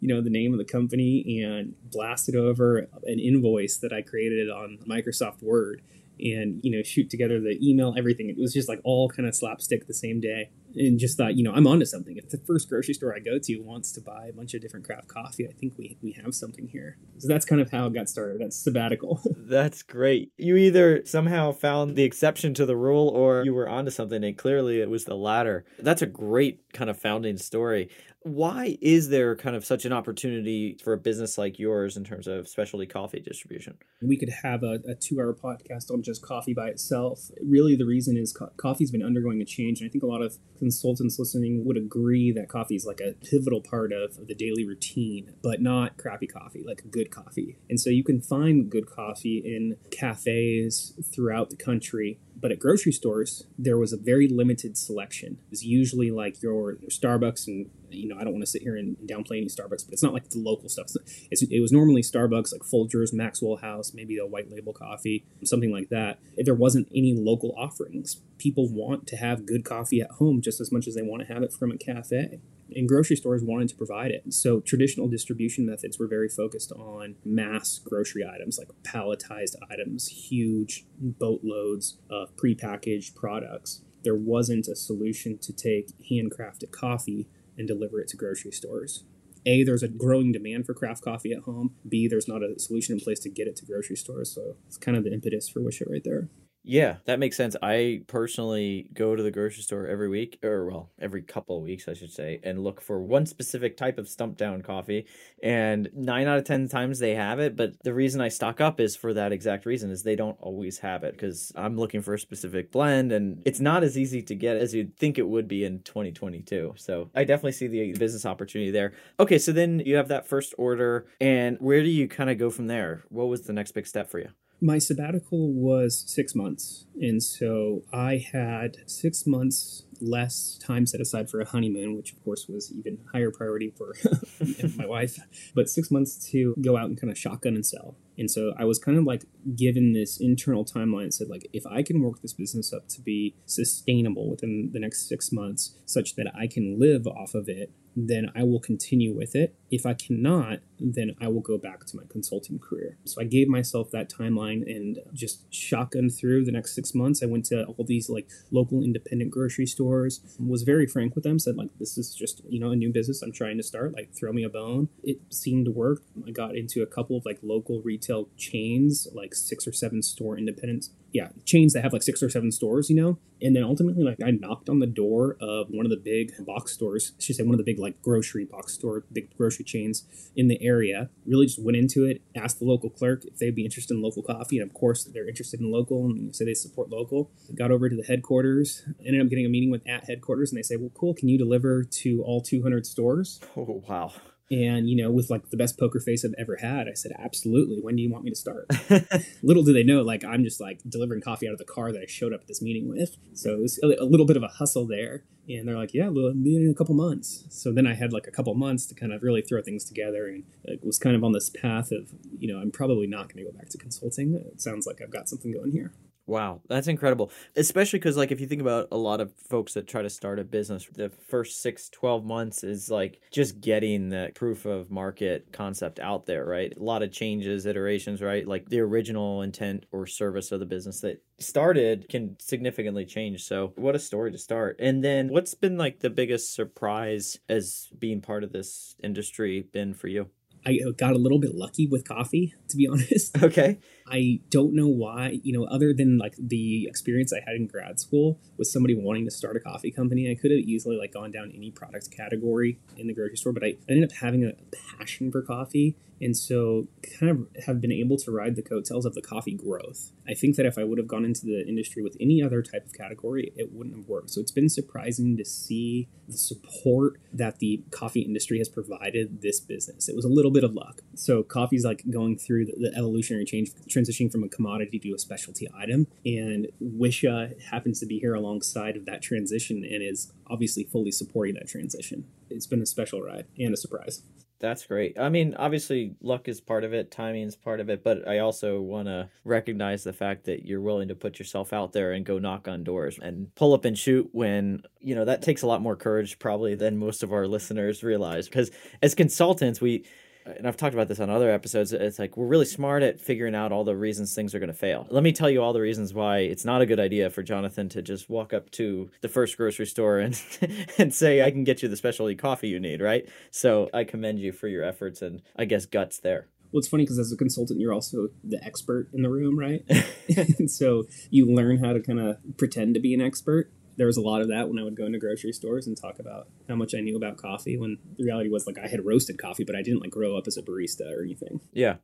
you 0.00 0.08
know 0.08 0.20
the 0.20 0.30
name 0.30 0.52
of 0.52 0.58
the 0.58 0.64
company 0.64 1.42
and 1.44 1.74
blasted 1.90 2.34
over 2.34 2.88
an 3.04 3.18
invoice 3.18 3.76
that 3.78 3.92
I 3.92 4.02
created 4.02 4.48
on 4.50 4.78
Microsoft 4.88 5.42
Word 5.42 5.82
and 6.18 6.60
you 6.62 6.76
know 6.76 6.82
shoot 6.82 7.10
together 7.10 7.40
the 7.40 7.58
email 7.62 7.94
everything. 7.96 8.28
It 8.28 8.38
was 8.38 8.52
just 8.52 8.68
like 8.68 8.80
all 8.84 9.08
kind 9.08 9.28
of 9.28 9.34
slapstick 9.34 9.86
the 9.86 9.94
same 9.94 10.20
day 10.20 10.50
and 10.74 10.98
just 10.98 11.16
thought 11.16 11.34
you 11.34 11.42
know 11.42 11.52
i'm 11.52 11.66
onto 11.66 11.84
something 11.84 12.16
if 12.16 12.28
the 12.30 12.38
first 12.46 12.68
grocery 12.68 12.94
store 12.94 13.14
i 13.14 13.18
go 13.18 13.38
to 13.38 13.58
wants 13.58 13.92
to 13.92 14.00
buy 14.00 14.26
a 14.28 14.32
bunch 14.32 14.54
of 14.54 14.60
different 14.60 14.84
craft 14.84 15.08
coffee 15.08 15.46
i 15.46 15.52
think 15.52 15.74
we, 15.76 15.96
we 16.02 16.12
have 16.12 16.34
something 16.34 16.68
here 16.68 16.98
so 17.18 17.28
that's 17.28 17.44
kind 17.44 17.60
of 17.60 17.70
how 17.70 17.86
it 17.86 17.94
got 17.94 18.08
started 18.08 18.40
that's 18.40 18.56
sabbatical 18.56 19.20
that's 19.36 19.82
great 19.82 20.32
you 20.36 20.56
either 20.56 21.04
somehow 21.04 21.52
found 21.52 21.96
the 21.96 22.04
exception 22.04 22.54
to 22.54 22.66
the 22.66 22.76
rule 22.76 23.08
or 23.08 23.44
you 23.44 23.54
were 23.54 23.68
onto 23.68 23.90
something 23.90 24.22
and 24.22 24.36
clearly 24.38 24.80
it 24.80 24.90
was 24.90 25.04
the 25.04 25.16
latter 25.16 25.64
that's 25.78 26.02
a 26.02 26.06
great 26.06 26.72
kind 26.72 26.90
of 26.90 26.98
founding 26.98 27.36
story 27.36 27.88
why 28.22 28.76
is 28.82 29.08
there 29.08 29.34
kind 29.34 29.56
of 29.56 29.64
such 29.64 29.86
an 29.86 29.92
opportunity 29.94 30.76
for 30.84 30.92
a 30.92 30.98
business 30.98 31.38
like 31.38 31.58
yours 31.58 31.96
in 31.96 32.04
terms 32.04 32.26
of 32.26 32.48
specialty 32.48 32.86
coffee 32.86 33.20
distribution? 33.20 33.78
We 34.02 34.18
could 34.18 34.28
have 34.42 34.62
a, 34.62 34.78
a 34.86 34.94
two 34.94 35.18
hour 35.20 35.34
podcast 35.34 35.90
on 35.90 36.02
just 36.02 36.20
coffee 36.20 36.52
by 36.52 36.68
itself. 36.68 37.30
Really, 37.42 37.76
the 37.76 37.86
reason 37.86 38.18
is 38.18 38.34
co- 38.34 38.50
coffee's 38.58 38.90
been 38.90 39.02
undergoing 39.02 39.40
a 39.40 39.46
change. 39.46 39.80
And 39.80 39.88
I 39.88 39.90
think 39.90 40.04
a 40.04 40.06
lot 40.06 40.20
of 40.20 40.36
consultants 40.60 41.18
listening 41.18 41.64
would 41.64 41.76
agree 41.76 42.30
that 42.30 42.48
coffee 42.48 42.76
is 42.76 42.86
like 42.86 43.00
a 43.00 43.14
pivotal 43.28 43.60
part 43.60 43.92
of, 43.92 44.28
the 44.28 44.34
daily 44.34 44.64
routine, 44.64 45.32
but 45.42 45.60
not 45.60 45.96
crappy 45.96 46.26
coffee, 46.26 46.62
like 46.64 46.84
good 46.90 47.10
coffee. 47.10 47.56
And 47.68 47.80
so 47.80 47.90
you 47.90 48.04
can 48.04 48.20
find 48.20 48.70
good 48.70 48.86
coffee 48.86 49.38
in 49.38 49.76
cafes 49.90 50.94
throughout 51.12 51.50
the 51.50 51.56
country 51.56 52.20
but 52.40 52.50
at 52.50 52.58
grocery 52.58 52.92
stores, 52.92 53.46
there 53.58 53.76
was 53.76 53.92
a 53.92 53.98
very 53.98 54.26
limited 54.26 54.76
selection. 54.76 55.32
It 55.32 55.50
was 55.50 55.64
usually 55.64 56.10
like 56.10 56.42
your 56.42 56.76
Starbucks, 56.88 57.46
and 57.46 57.70
you 57.90 58.08
know, 58.08 58.16
I 58.18 58.24
don't 58.24 58.32
want 58.32 58.44
to 58.44 58.50
sit 58.50 58.62
here 58.62 58.76
and 58.76 58.96
downplay 59.06 59.38
any 59.38 59.46
Starbucks, 59.46 59.84
but 59.84 59.92
it's 59.92 60.02
not 60.02 60.12
like 60.12 60.28
the 60.30 60.38
local 60.38 60.68
stuff. 60.68 60.90
It's, 61.30 61.42
it 61.42 61.60
was 61.60 61.72
normally 61.72 62.02
Starbucks, 62.02 62.52
like 62.52 62.62
Folgers, 62.62 63.12
Maxwell 63.12 63.56
House, 63.56 63.92
maybe 63.94 64.18
a 64.18 64.26
white 64.26 64.50
label 64.50 64.72
coffee, 64.72 65.24
something 65.44 65.72
like 65.72 65.88
that. 65.90 66.18
If 66.36 66.46
there 66.46 66.54
wasn't 66.54 66.88
any 66.94 67.14
local 67.16 67.54
offerings, 67.56 68.20
people 68.38 68.68
want 68.68 69.06
to 69.08 69.16
have 69.16 69.46
good 69.46 69.64
coffee 69.64 70.00
at 70.00 70.10
home 70.12 70.40
just 70.40 70.60
as 70.60 70.72
much 70.72 70.86
as 70.86 70.94
they 70.94 71.02
want 71.02 71.26
to 71.26 71.32
have 71.32 71.42
it 71.42 71.52
from 71.52 71.70
a 71.70 71.76
cafe 71.76 72.40
and 72.74 72.88
grocery 72.88 73.16
stores 73.16 73.42
wanted 73.42 73.68
to 73.68 73.76
provide 73.76 74.10
it. 74.10 74.32
So 74.32 74.60
traditional 74.60 75.08
distribution 75.08 75.66
methods 75.66 75.98
were 75.98 76.06
very 76.06 76.28
focused 76.28 76.72
on 76.72 77.16
mass 77.24 77.78
grocery 77.78 78.24
items 78.24 78.58
like 78.58 78.68
palletized 78.82 79.56
items, 79.70 80.08
huge 80.08 80.84
boatloads 80.98 81.98
of 82.10 82.34
prepackaged 82.36 83.14
products. 83.14 83.82
There 84.02 84.14
wasn't 84.14 84.68
a 84.68 84.76
solution 84.76 85.38
to 85.38 85.52
take 85.52 85.92
handcrafted 86.10 86.70
coffee 86.70 87.28
and 87.56 87.66
deliver 87.66 88.00
it 88.00 88.08
to 88.08 88.16
grocery 88.16 88.52
stores. 88.52 89.04
A, 89.46 89.64
there's 89.64 89.82
a 89.82 89.88
growing 89.88 90.32
demand 90.32 90.66
for 90.66 90.74
craft 90.74 91.02
coffee 91.02 91.32
at 91.32 91.44
home. 91.44 91.74
B, 91.88 92.06
there's 92.06 92.28
not 92.28 92.42
a 92.42 92.58
solution 92.58 92.94
in 92.94 93.00
place 93.00 93.20
to 93.20 93.30
get 93.30 93.48
it 93.48 93.56
to 93.56 93.64
grocery 93.64 93.96
stores. 93.96 94.30
So 94.30 94.56
it's 94.66 94.76
kind 94.76 94.96
of 94.96 95.04
the 95.04 95.12
impetus 95.12 95.48
for 95.48 95.60
Whisha 95.60 95.90
right 95.90 96.04
there. 96.04 96.28
Yeah, 96.62 96.96
that 97.06 97.18
makes 97.18 97.38
sense. 97.38 97.56
I 97.62 98.02
personally 98.06 98.90
go 98.92 99.16
to 99.16 99.22
the 99.22 99.30
grocery 99.30 99.62
store 99.62 99.86
every 99.86 100.10
week, 100.10 100.38
or 100.44 100.66
well, 100.66 100.90
every 101.00 101.22
couple 101.22 101.56
of 101.56 101.62
weeks, 101.62 101.88
I 101.88 101.94
should 101.94 102.12
say, 102.12 102.38
and 102.42 102.62
look 102.62 102.82
for 102.82 103.00
one 103.00 103.24
specific 103.24 103.78
type 103.78 103.96
of 103.96 104.06
Stumptown 104.06 104.62
coffee. 104.62 105.06
And 105.42 105.88
nine 105.94 106.26
out 106.28 106.36
of 106.36 106.44
10 106.44 106.68
times 106.68 106.98
they 106.98 107.14
have 107.14 107.40
it. 107.40 107.56
But 107.56 107.82
the 107.82 107.94
reason 107.94 108.20
I 108.20 108.28
stock 108.28 108.60
up 108.60 108.78
is 108.78 108.94
for 108.94 109.14
that 109.14 109.32
exact 109.32 109.64
reason 109.64 109.90
is 109.90 110.02
they 110.02 110.16
don't 110.16 110.36
always 110.38 110.78
have 110.80 111.02
it 111.02 111.12
because 111.12 111.50
I'm 111.56 111.78
looking 111.78 112.02
for 112.02 112.12
a 112.12 112.18
specific 112.18 112.70
blend 112.70 113.10
and 113.10 113.40
it's 113.46 113.60
not 113.60 113.82
as 113.82 113.96
easy 113.96 114.20
to 114.22 114.34
get 114.34 114.58
as 114.58 114.74
you'd 114.74 114.98
think 114.98 115.16
it 115.16 115.28
would 115.28 115.48
be 115.48 115.64
in 115.64 115.80
2022. 115.80 116.74
So 116.76 117.10
I 117.14 117.24
definitely 117.24 117.52
see 117.52 117.68
the 117.68 117.94
business 117.94 118.26
opportunity 118.26 118.70
there. 118.70 118.92
Okay, 119.18 119.38
so 119.38 119.52
then 119.52 119.80
you 119.86 119.96
have 119.96 120.08
that 120.08 120.28
first 120.28 120.54
order 120.58 121.06
and 121.22 121.56
where 121.58 121.82
do 121.82 121.88
you 121.88 122.06
kind 122.06 122.28
of 122.28 122.36
go 122.36 122.50
from 122.50 122.66
there? 122.66 123.04
What 123.08 123.28
was 123.28 123.42
the 123.42 123.54
next 123.54 123.72
big 123.72 123.86
step 123.86 124.10
for 124.10 124.18
you? 124.18 124.28
My 124.60 124.78
sabbatical 124.78 125.52
was 125.52 126.04
six 126.06 126.34
months. 126.34 126.86
And 127.00 127.22
so 127.22 127.82
I 127.92 128.24
had 128.32 128.76
six 128.86 129.26
months 129.26 129.84
less 130.00 130.58
time 130.62 130.86
set 130.86 131.00
aside 131.00 131.30
for 131.30 131.40
a 131.40 131.44
honeymoon, 131.44 131.96
which 131.96 132.12
of 132.12 132.22
course 132.24 132.46
was 132.48 132.72
even 132.72 132.98
higher 133.12 133.30
priority 133.30 133.70
for 133.70 133.94
my 134.76 134.86
wife, 134.86 135.18
but 135.54 135.68
six 135.68 135.90
months 135.90 136.30
to 136.30 136.54
go 136.60 136.76
out 136.76 136.86
and 136.86 137.00
kind 137.00 137.10
of 137.10 137.18
shotgun 137.18 137.54
and 137.54 137.66
sell. 137.66 137.96
And 138.18 138.30
so 138.30 138.52
I 138.58 138.64
was 138.64 138.78
kind 138.78 138.98
of 138.98 139.04
like 139.04 139.24
given 139.56 139.92
this 139.92 140.20
internal 140.20 140.64
timeline 140.64 141.04
and 141.04 141.14
said, 141.14 141.28
like, 141.28 141.48
if 141.52 141.66
I 141.66 141.82
can 141.82 142.02
work 142.02 142.20
this 142.20 142.34
business 142.34 142.72
up 142.72 142.86
to 142.88 143.00
be 143.00 143.34
sustainable 143.46 144.30
within 144.30 144.70
the 144.72 144.80
next 144.80 145.08
six 145.08 145.32
months, 145.32 145.74
such 145.86 146.16
that 146.16 146.30
I 146.38 146.46
can 146.46 146.78
live 146.78 147.06
off 147.06 147.34
of 147.34 147.48
it, 147.48 147.72
then 147.96 148.30
I 148.34 148.44
will 148.44 148.60
continue 148.60 149.14
with 149.14 149.34
it. 149.34 149.54
If 149.70 149.86
I 149.86 149.94
cannot, 149.94 150.60
then 150.78 151.14
I 151.20 151.28
will 151.28 151.40
go 151.40 151.58
back 151.58 151.84
to 151.86 151.96
my 151.96 152.02
consulting 152.08 152.58
career. 152.58 152.96
So 153.04 153.20
I 153.20 153.24
gave 153.24 153.48
myself 153.48 153.90
that 153.90 154.10
timeline 154.10 154.62
and 154.62 154.98
just 155.12 155.52
shotgun 155.52 156.10
through 156.10 156.44
the 156.44 156.52
next 156.52 156.74
six 156.74 156.94
months. 156.94 157.22
I 157.22 157.26
went 157.26 157.44
to 157.46 157.64
all 157.64 157.84
these 157.84 158.08
like 158.08 158.28
local 158.50 158.82
independent 158.82 159.30
grocery 159.30 159.66
stores, 159.66 160.20
was 160.38 160.62
very 160.62 160.86
frank 160.86 161.14
with 161.14 161.24
them, 161.24 161.38
said 161.38 161.56
like 161.56 161.70
this 161.78 161.98
is 161.98 162.14
just, 162.14 162.42
you 162.48 162.58
know, 162.58 162.70
a 162.70 162.76
new 162.76 162.92
business 162.92 163.22
I'm 163.22 163.32
trying 163.32 163.56
to 163.58 163.62
start, 163.62 163.94
like 163.94 164.10
throw 164.14 164.32
me 164.32 164.44
a 164.44 164.48
bone. 164.48 164.88
It 165.02 165.20
seemed 165.30 165.66
to 165.66 165.70
work. 165.70 166.02
I 166.26 166.30
got 166.30 166.56
into 166.56 166.82
a 166.82 166.86
couple 166.86 167.16
of 167.16 167.24
like 167.24 167.38
local 167.42 167.82
retail 167.82 168.28
chains, 168.36 169.06
like 169.14 169.34
six 169.34 169.66
or 169.66 169.72
seven 169.72 170.02
store 170.02 170.36
independents 170.36 170.90
yeah 171.12 171.28
chains 171.44 171.72
that 171.72 171.82
have 171.82 171.92
like 171.92 172.02
six 172.02 172.22
or 172.22 172.30
seven 172.30 172.50
stores 172.52 172.90
you 172.90 172.96
know? 172.96 173.18
And 173.42 173.56
then 173.56 173.64
ultimately 173.64 174.04
like 174.04 174.18
i 174.24 174.30
knocked 174.30 174.68
on 174.68 174.80
the 174.80 174.86
door 174.86 175.36
of 175.40 175.68
one 175.70 175.86
of 175.86 175.90
the 175.90 175.96
big 175.96 176.32
box 176.44 176.72
stores 176.72 177.12
she 177.18 177.32
said 177.32 177.46
one 177.46 177.54
of 177.54 177.58
the 177.58 177.64
big 177.64 177.78
like 177.78 178.00
grocery 178.02 178.44
box 178.44 178.74
store 178.74 179.04
big 179.12 179.34
grocery 179.36 179.64
chains 179.64 180.04
in 180.36 180.48
the 180.48 180.62
area. 180.62 181.10
Really 181.26 181.46
just 181.46 181.62
went 181.62 181.76
into 181.76 182.04
it 182.04 182.22
asked 182.36 182.58
the 182.58 182.64
local 182.64 182.90
clerk 182.90 183.24
if 183.24 183.38
they'd 183.38 183.54
be 183.54 183.64
interested 183.64 183.94
in 183.94 184.02
local 184.02 184.22
coffee 184.22 184.58
and 184.58 184.68
of 184.68 184.74
course 184.74 185.04
they're 185.04 185.28
interested 185.28 185.60
in 185.60 185.70
local 185.70 186.06
and 186.06 186.34
say 186.34 186.44
they 186.44 186.54
support 186.54 186.90
local. 186.90 187.30
Got 187.54 187.70
over 187.70 187.88
to 187.88 187.96
the 187.96 188.04
headquarters 188.04 188.84
ended 189.04 189.22
up 189.22 189.28
getting 189.28 189.46
a 189.46 189.50
meeting 189.50 189.70
with 189.70 189.86
at 189.86 190.04
headquarters 190.04 190.50
and 190.50 190.58
they 190.58 190.62
say 190.62 190.76
well 190.76 190.92
cool 190.94 191.14
can 191.14 191.28
you 191.28 191.38
deliver 191.38 191.84
to 191.84 192.22
all 192.22 192.40
200 192.40 192.86
stores? 192.86 193.40
Oh 193.56 193.82
wow 193.88 194.12
and, 194.50 194.88
you 194.88 194.96
know, 194.96 195.12
with 195.12 195.30
like 195.30 195.50
the 195.50 195.56
best 195.56 195.78
poker 195.78 196.00
face 196.00 196.24
I've 196.24 196.34
ever 196.36 196.56
had, 196.56 196.88
I 196.88 196.94
said, 196.94 197.12
absolutely. 197.16 197.78
When 197.80 197.94
do 197.94 198.02
you 198.02 198.10
want 198.10 198.24
me 198.24 198.30
to 198.30 198.36
start? 198.36 198.68
little 199.42 199.62
do 199.62 199.72
they 199.72 199.84
know, 199.84 200.02
like, 200.02 200.24
I'm 200.24 200.42
just 200.42 200.60
like 200.60 200.80
delivering 200.88 201.20
coffee 201.20 201.46
out 201.46 201.52
of 201.52 201.58
the 201.58 201.64
car 201.64 201.92
that 201.92 202.02
I 202.02 202.06
showed 202.06 202.32
up 202.32 202.40
at 202.40 202.48
this 202.48 202.60
meeting 202.60 202.88
with. 202.88 203.16
So 203.32 203.54
it 203.54 203.60
was 203.60 203.78
a 203.82 204.04
little 204.04 204.26
bit 204.26 204.36
of 204.36 204.42
a 204.42 204.48
hustle 204.48 204.86
there. 204.86 205.22
And 205.48 205.66
they're 205.66 205.76
like, 205.76 205.94
yeah, 205.94 206.08
we'll 206.08 206.34
be 206.34 206.56
in 206.56 206.70
a 206.70 206.74
couple 206.74 206.94
months. 206.94 207.44
So 207.50 207.72
then 207.72 207.86
I 207.86 207.94
had 207.94 208.12
like 208.12 208.26
a 208.26 208.32
couple 208.32 208.52
months 208.54 208.86
to 208.86 208.94
kind 208.94 209.12
of 209.12 209.22
really 209.22 209.42
throw 209.42 209.62
things 209.62 209.84
together 209.84 210.26
and 210.26 210.44
like, 210.68 210.80
was 210.82 210.98
kind 210.98 211.14
of 211.14 211.22
on 211.22 211.32
this 211.32 211.50
path 211.50 211.92
of, 211.92 212.10
you 212.36 212.52
know, 212.52 212.60
I'm 212.60 212.72
probably 212.72 213.06
not 213.06 213.32
going 213.32 213.44
to 213.44 213.50
go 213.50 213.56
back 213.56 213.68
to 213.70 213.78
consulting. 213.78 214.34
It 214.34 214.60
sounds 214.60 214.86
like 214.86 215.00
I've 215.00 215.12
got 215.12 215.28
something 215.28 215.52
going 215.52 215.70
here. 215.70 215.92
Wow, 216.30 216.60
that's 216.68 216.86
incredible. 216.86 217.32
Especially 217.56 217.98
because, 217.98 218.16
like, 218.16 218.30
if 218.30 218.40
you 218.40 218.46
think 218.46 218.60
about 218.60 218.86
a 218.92 218.96
lot 218.96 219.20
of 219.20 219.32
folks 219.34 219.74
that 219.74 219.88
try 219.88 220.00
to 220.00 220.08
start 220.08 220.38
a 220.38 220.44
business, 220.44 220.86
the 220.94 221.08
first 221.08 221.60
six, 221.60 221.88
12 221.88 222.24
months 222.24 222.62
is 222.62 222.88
like 222.88 223.20
just 223.32 223.60
getting 223.60 224.10
the 224.10 224.30
proof 224.36 224.64
of 224.64 224.92
market 224.92 225.48
concept 225.50 225.98
out 225.98 226.26
there, 226.26 226.44
right? 226.44 226.72
A 226.76 226.80
lot 226.80 227.02
of 227.02 227.10
changes, 227.10 227.66
iterations, 227.66 228.22
right? 228.22 228.46
Like 228.46 228.68
the 228.68 228.78
original 228.78 229.42
intent 229.42 229.86
or 229.90 230.06
service 230.06 230.52
of 230.52 230.60
the 230.60 230.66
business 230.66 231.00
that 231.00 231.20
started 231.40 232.08
can 232.08 232.36
significantly 232.38 233.04
change. 233.04 233.42
So, 233.42 233.72
what 233.74 233.96
a 233.96 233.98
story 233.98 234.30
to 234.30 234.38
start. 234.38 234.76
And 234.78 235.02
then, 235.02 235.30
what's 235.30 235.54
been 235.54 235.78
like 235.78 235.98
the 235.98 236.10
biggest 236.10 236.54
surprise 236.54 237.40
as 237.48 237.88
being 237.98 238.20
part 238.20 238.44
of 238.44 238.52
this 238.52 238.94
industry 239.02 239.62
been 239.72 239.94
for 239.94 240.06
you? 240.06 240.30
I 240.64 240.78
uh, 240.86 240.90
got 240.90 241.14
a 241.14 241.18
little 241.18 241.38
bit 241.38 241.54
lucky 241.54 241.86
with 241.86 242.06
coffee, 242.06 242.54
to 242.68 242.76
be 242.76 242.86
honest. 242.92 243.42
Okay. 243.42 243.78
I 244.10 244.40
don't 244.50 244.74
know 244.74 244.88
why, 244.88 245.40
you 245.42 245.52
know, 245.52 245.64
other 245.64 245.92
than 245.92 246.18
like 246.18 246.34
the 246.38 246.86
experience 246.86 247.32
I 247.32 247.40
had 247.46 247.56
in 247.56 247.66
grad 247.66 248.00
school 248.00 248.38
with 248.56 248.68
somebody 248.68 248.94
wanting 248.94 249.24
to 249.24 249.30
start 249.30 249.56
a 249.56 249.60
coffee 249.60 249.90
company, 249.90 250.30
I 250.30 250.34
could 250.34 250.50
have 250.50 250.60
easily 250.60 250.96
like 250.96 251.12
gone 251.12 251.30
down 251.30 251.52
any 251.54 251.70
product 251.70 252.10
category 252.10 252.78
in 252.96 253.06
the 253.06 253.14
grocery 253.14 253.36
store, 253.36 253.52
but 253.52 253.64
I 253.64 253.76
ended 253.88 254.10
up 254.10 254.16
having 254.16 254.44
a 254.44 254.52
passion 254.98 255.30
for 255.30 255.42
coffee 255.42 255.96
and 256.20 256.36
so 256.36 256.86
kind 257.18 257.30
of 257.30 257.64
have 257.64 257.80
been 257.80 257.92
able 257.92 258.16
to 258.18 258.30
ride 258.30 258.54
the 258.54 258.62
coattails 258.62 259.06
of 259.06 259.14
the 259.14 259.22
coffee 259.22 259.54
growth. 259.54 260.12
I 260.28 260.34
think 260.34 260.56
that 260.56 260.66
if 260.66 260.76
I 260.76 260.84
would 260.84 260.98
have 260.98 261.08
gone 261.08 261.24
into 261.24 261.46
the 261.46 261.66
industry 261.66 262.02
with 262.02 262.16
any 262.20 262.42
other 262.42 262.62
type 262.62 262.84
of 262.86 262.92
category, 262.92 263.52
it 263.56 263.72
wouldn't 263.72 263.96
have 263.96 264.06
worked. 264.06 264.30
So 264.30 264.40
it's 264.40 264.50
been 264.50 264.68
surprising 264.68 265.36
to 265.38 265.44
see 265.44 266.08
the 266.28 266.36
support 266.36 267.20
that 267.32 267.58
the 267.58 267.82
coffee 267.90 268.20
industry 268.20 268.58
has 268.58 268.68
provided 268.68 269.40
this 269.40 269.60
business. 269.60 270.08
It 270.08 270.16
was 270.16 270.24
a 270.24 270.28
little 270.28 270.50
bit 270.50 270.62
of 270.62 270.74
luck. 270.74 271.00
So 271.14 271.42
coffee's 271.42 271.84
like 271.84 272.04
going 272.10 272.36
through 272.36 272.66
the, 272.66 272.72
the 272.76 272.92
evolutionary 272.96 273.46
change, 273.46 273.70
transitioning 274.00 274.30
from 274.30 274.44
a 274.44 274.48
commodity 274.48 274.98
to 274.98 275.12
a 275.14 275.18
specialty 275.18 275.68
item, 275.76 276.06
and 276.24 276.68
Whisha 276.82 277.60
happens 277.70 278.00
to 278.00 278.06
be 278.06 278.18
here 278.18 278.34
alongside 278.34 278.96
of 278.96 279.06
that 279.06 279.22
transition 279.22 279.84
and 279.84 280.02
is 280.02 280.32
obviously 280.48 280.84
fully 280.84 281.12
supporting 281.12 281.54
that 281.54 281.68
transition. 281.68 282.24
It's 282.48 282.66
been 282.66 282.82
a 282.82 282.86
special 282.86 283.20
ride 283.22 283.46
and 283.58 283.72
a 283.72 283.76
surprise. 283.76 284.22
That's 284.60 284.84
great. 284.84 285.18
I 285.18 285.30
mean, 285.30 285.54
obviously, 285.58 286.16
luck 286.20 286.46
is 286.46 286.60
part 286.60 286.84
of 286.84 286.92
it, 286.92 287.10
timing 287.10 287.44
is 287.44 287.56
part 287.56 287.80
of 287.80 287.88
it, 287.88 288.04
but 288.04 288.28
I 288.28 288.40
also 288.40 288.78
want 288.82 289.08
to 289.08 289.30
recognize 289.42 290.04
the 290.04 290.12
fact 290.12 290.44
that 290.44 290.66
you're 290.66 290.82
willing 290.82 291.08
to 291.08 291.14
put 291.14 291.38
yourself 291.38 291.72
out 291.72 291.94
there 291.94 292.12
and 292.12 292.26
go 292.26 292.38
knock 292.38 292.68
on 292.68 292.84
doors 292.84 293.18
and 293.22 293.54
pull 293.54 293.72
up 293.72 293.86
and 293.86 293.96
shoot 293.96 294.28
when, 294.32 294.82
you 294.98 295.14
know, 295.14 295.24
that 295.24 295.40
takes 295.40 295.62
a 295.62 295.66
lot 295.66 295.80
more 295.80 295.96
courage 295.96 296.38
probably 296.38 296.74
than 296.74 296.98
most 296.98 297.22
of 297.22 297.32
our 297.32 297.46
listeners 297.46 298.02
realize. 298.02 298.48
Because 298.48 298.70
as 299.02 299.14
consultants, 299.14 299.80
we, 299.80 300.04
and 300.46 300.66
I've 300.66 300.76
talked 300.76 300.94
about 300.94 301.08
this 301.08 301.20
on 301.20 301.30
other 301.30 301.50
episodes, 301.50 301.92
it's 301.92 302.18
like 302.18 302.36
we're 302.36 302.46
really 302.46 302.64
smart 302.64 303.02
at 303.02 303.20
figuring 303.20 303.54
out 303.54 303.72
all 303.72 303.84
the 303.84 303.96
reasons 303.96 304.34
things 304.34 304.54
are 304.54 304.58
going 304.58 304.68
to 304.68 304.74
fail. 304.74 305.06
Let 305.10 305.22
me 305.22 305.32
tell 305.32 305.50
you 305.50 305.62
all 305.62 305.72
the 305.72 305.80
reasons 305.80 306.14
why 306.14 306.38
it's 306.38 306.64
not 306.64 306.80
a 306.80 306.86
good 306.86 307.00
idea 307.00 307.30
for 307.30 307.42
Jonathan 307.42 307.88
to 307.90 308.02
just 308.02 308.30
walk 308.30 308.52
up 308.52 308.70
to 308.72 309.10
the 309.20 309.28
first 309.28 309.56
grocery 309.56 309.86
store 309.86 310.18
and 310.18 310.40
and 310.98 311.14
say 311.14 311.42
I 311.42 311.50
can 311.50 311.64
get 311.64 311.82
you 311.82 311.88
the 311.88 311.96
specialty 311.96 312.34
coffee 312.34 312.68
you 312.68 312.80
need, 312.80 313.00
right? 313.00 313.28
So 313.50 313.90
I 313.92 314.04
commend 314.04 314.38
you 314.40 314.52
for 314.52 314.68
your 314.68 314.84
efforts 314.84 315.22
and 315.22 315.42
I 315.56 315.64
guess 315.64 315.86
guts 315.86 316.18
there. 316.18 316.48
Well, 316.72 316.78
it's 316.78 316.88
funny 316.88 317.02
because 317.02 317.18
as 317.18 317.32
a 317.32 317.36
consultant, 317.36 317.80
you're 317.80 317.92
also 317.92 318.28
the 318.44 318.62
expert 318.64 319.08
in 319.12 319.22
the 319.22 319.28
room, 319.30 319.58
right? 319.58 319.84
and 320.36 320.70
so 320.70 321.04
you 321.30 321.46
learn 321.46 321.82
how 321.82 321.92
to 321.92 322.00
kind 322.00 322.20
of 322.20 322.36
pretend 322.56 322.94
to 322.94 323.00
be 323.00 323.12
an 323.14 323.20
expert 323.20 323.72
there 324.00 324.06
was 324.06 324.16
a 324.16 324.22
lot 324.22 324.40
of 324.40 324.48
that 324.48 324.66
when 324.66 324.78
I 324.78 324.82
would 324.82 324.96
go 324.96 325.04
into 325.04 325.18
grocery 325.18 325.52
stores 325.52 325.86
and 325.86 325.94
talk 325.94 326.18
about 326.18 326.48
how 326.70 326.74
much 326.74 326.94
I 326.94 327.00
knew 327.00 327.18
about 327.18 327.36
coffee. 327.36 327.76
When 327.76 327.98
the 328.16 328.24
reality 328.24 328.48
was 328.48 328.66
like 328.66 328.78
I 328.78 328.88
had 328.88 329.04
roasted 329.04 329.38
coffee, 329.38 329.62
but 329.62 329.76
I 329.76 329.82
didn't 329.82 330.00
like 330.00 330.10
grow 330.10 330.38
up 330.38 330.46
as 330.46 330.56
a 330.56 330.62
barista 330.62 331.14
or 331.14 331.22
anything. 331.22 331.60
Yeah. 331.74 331.96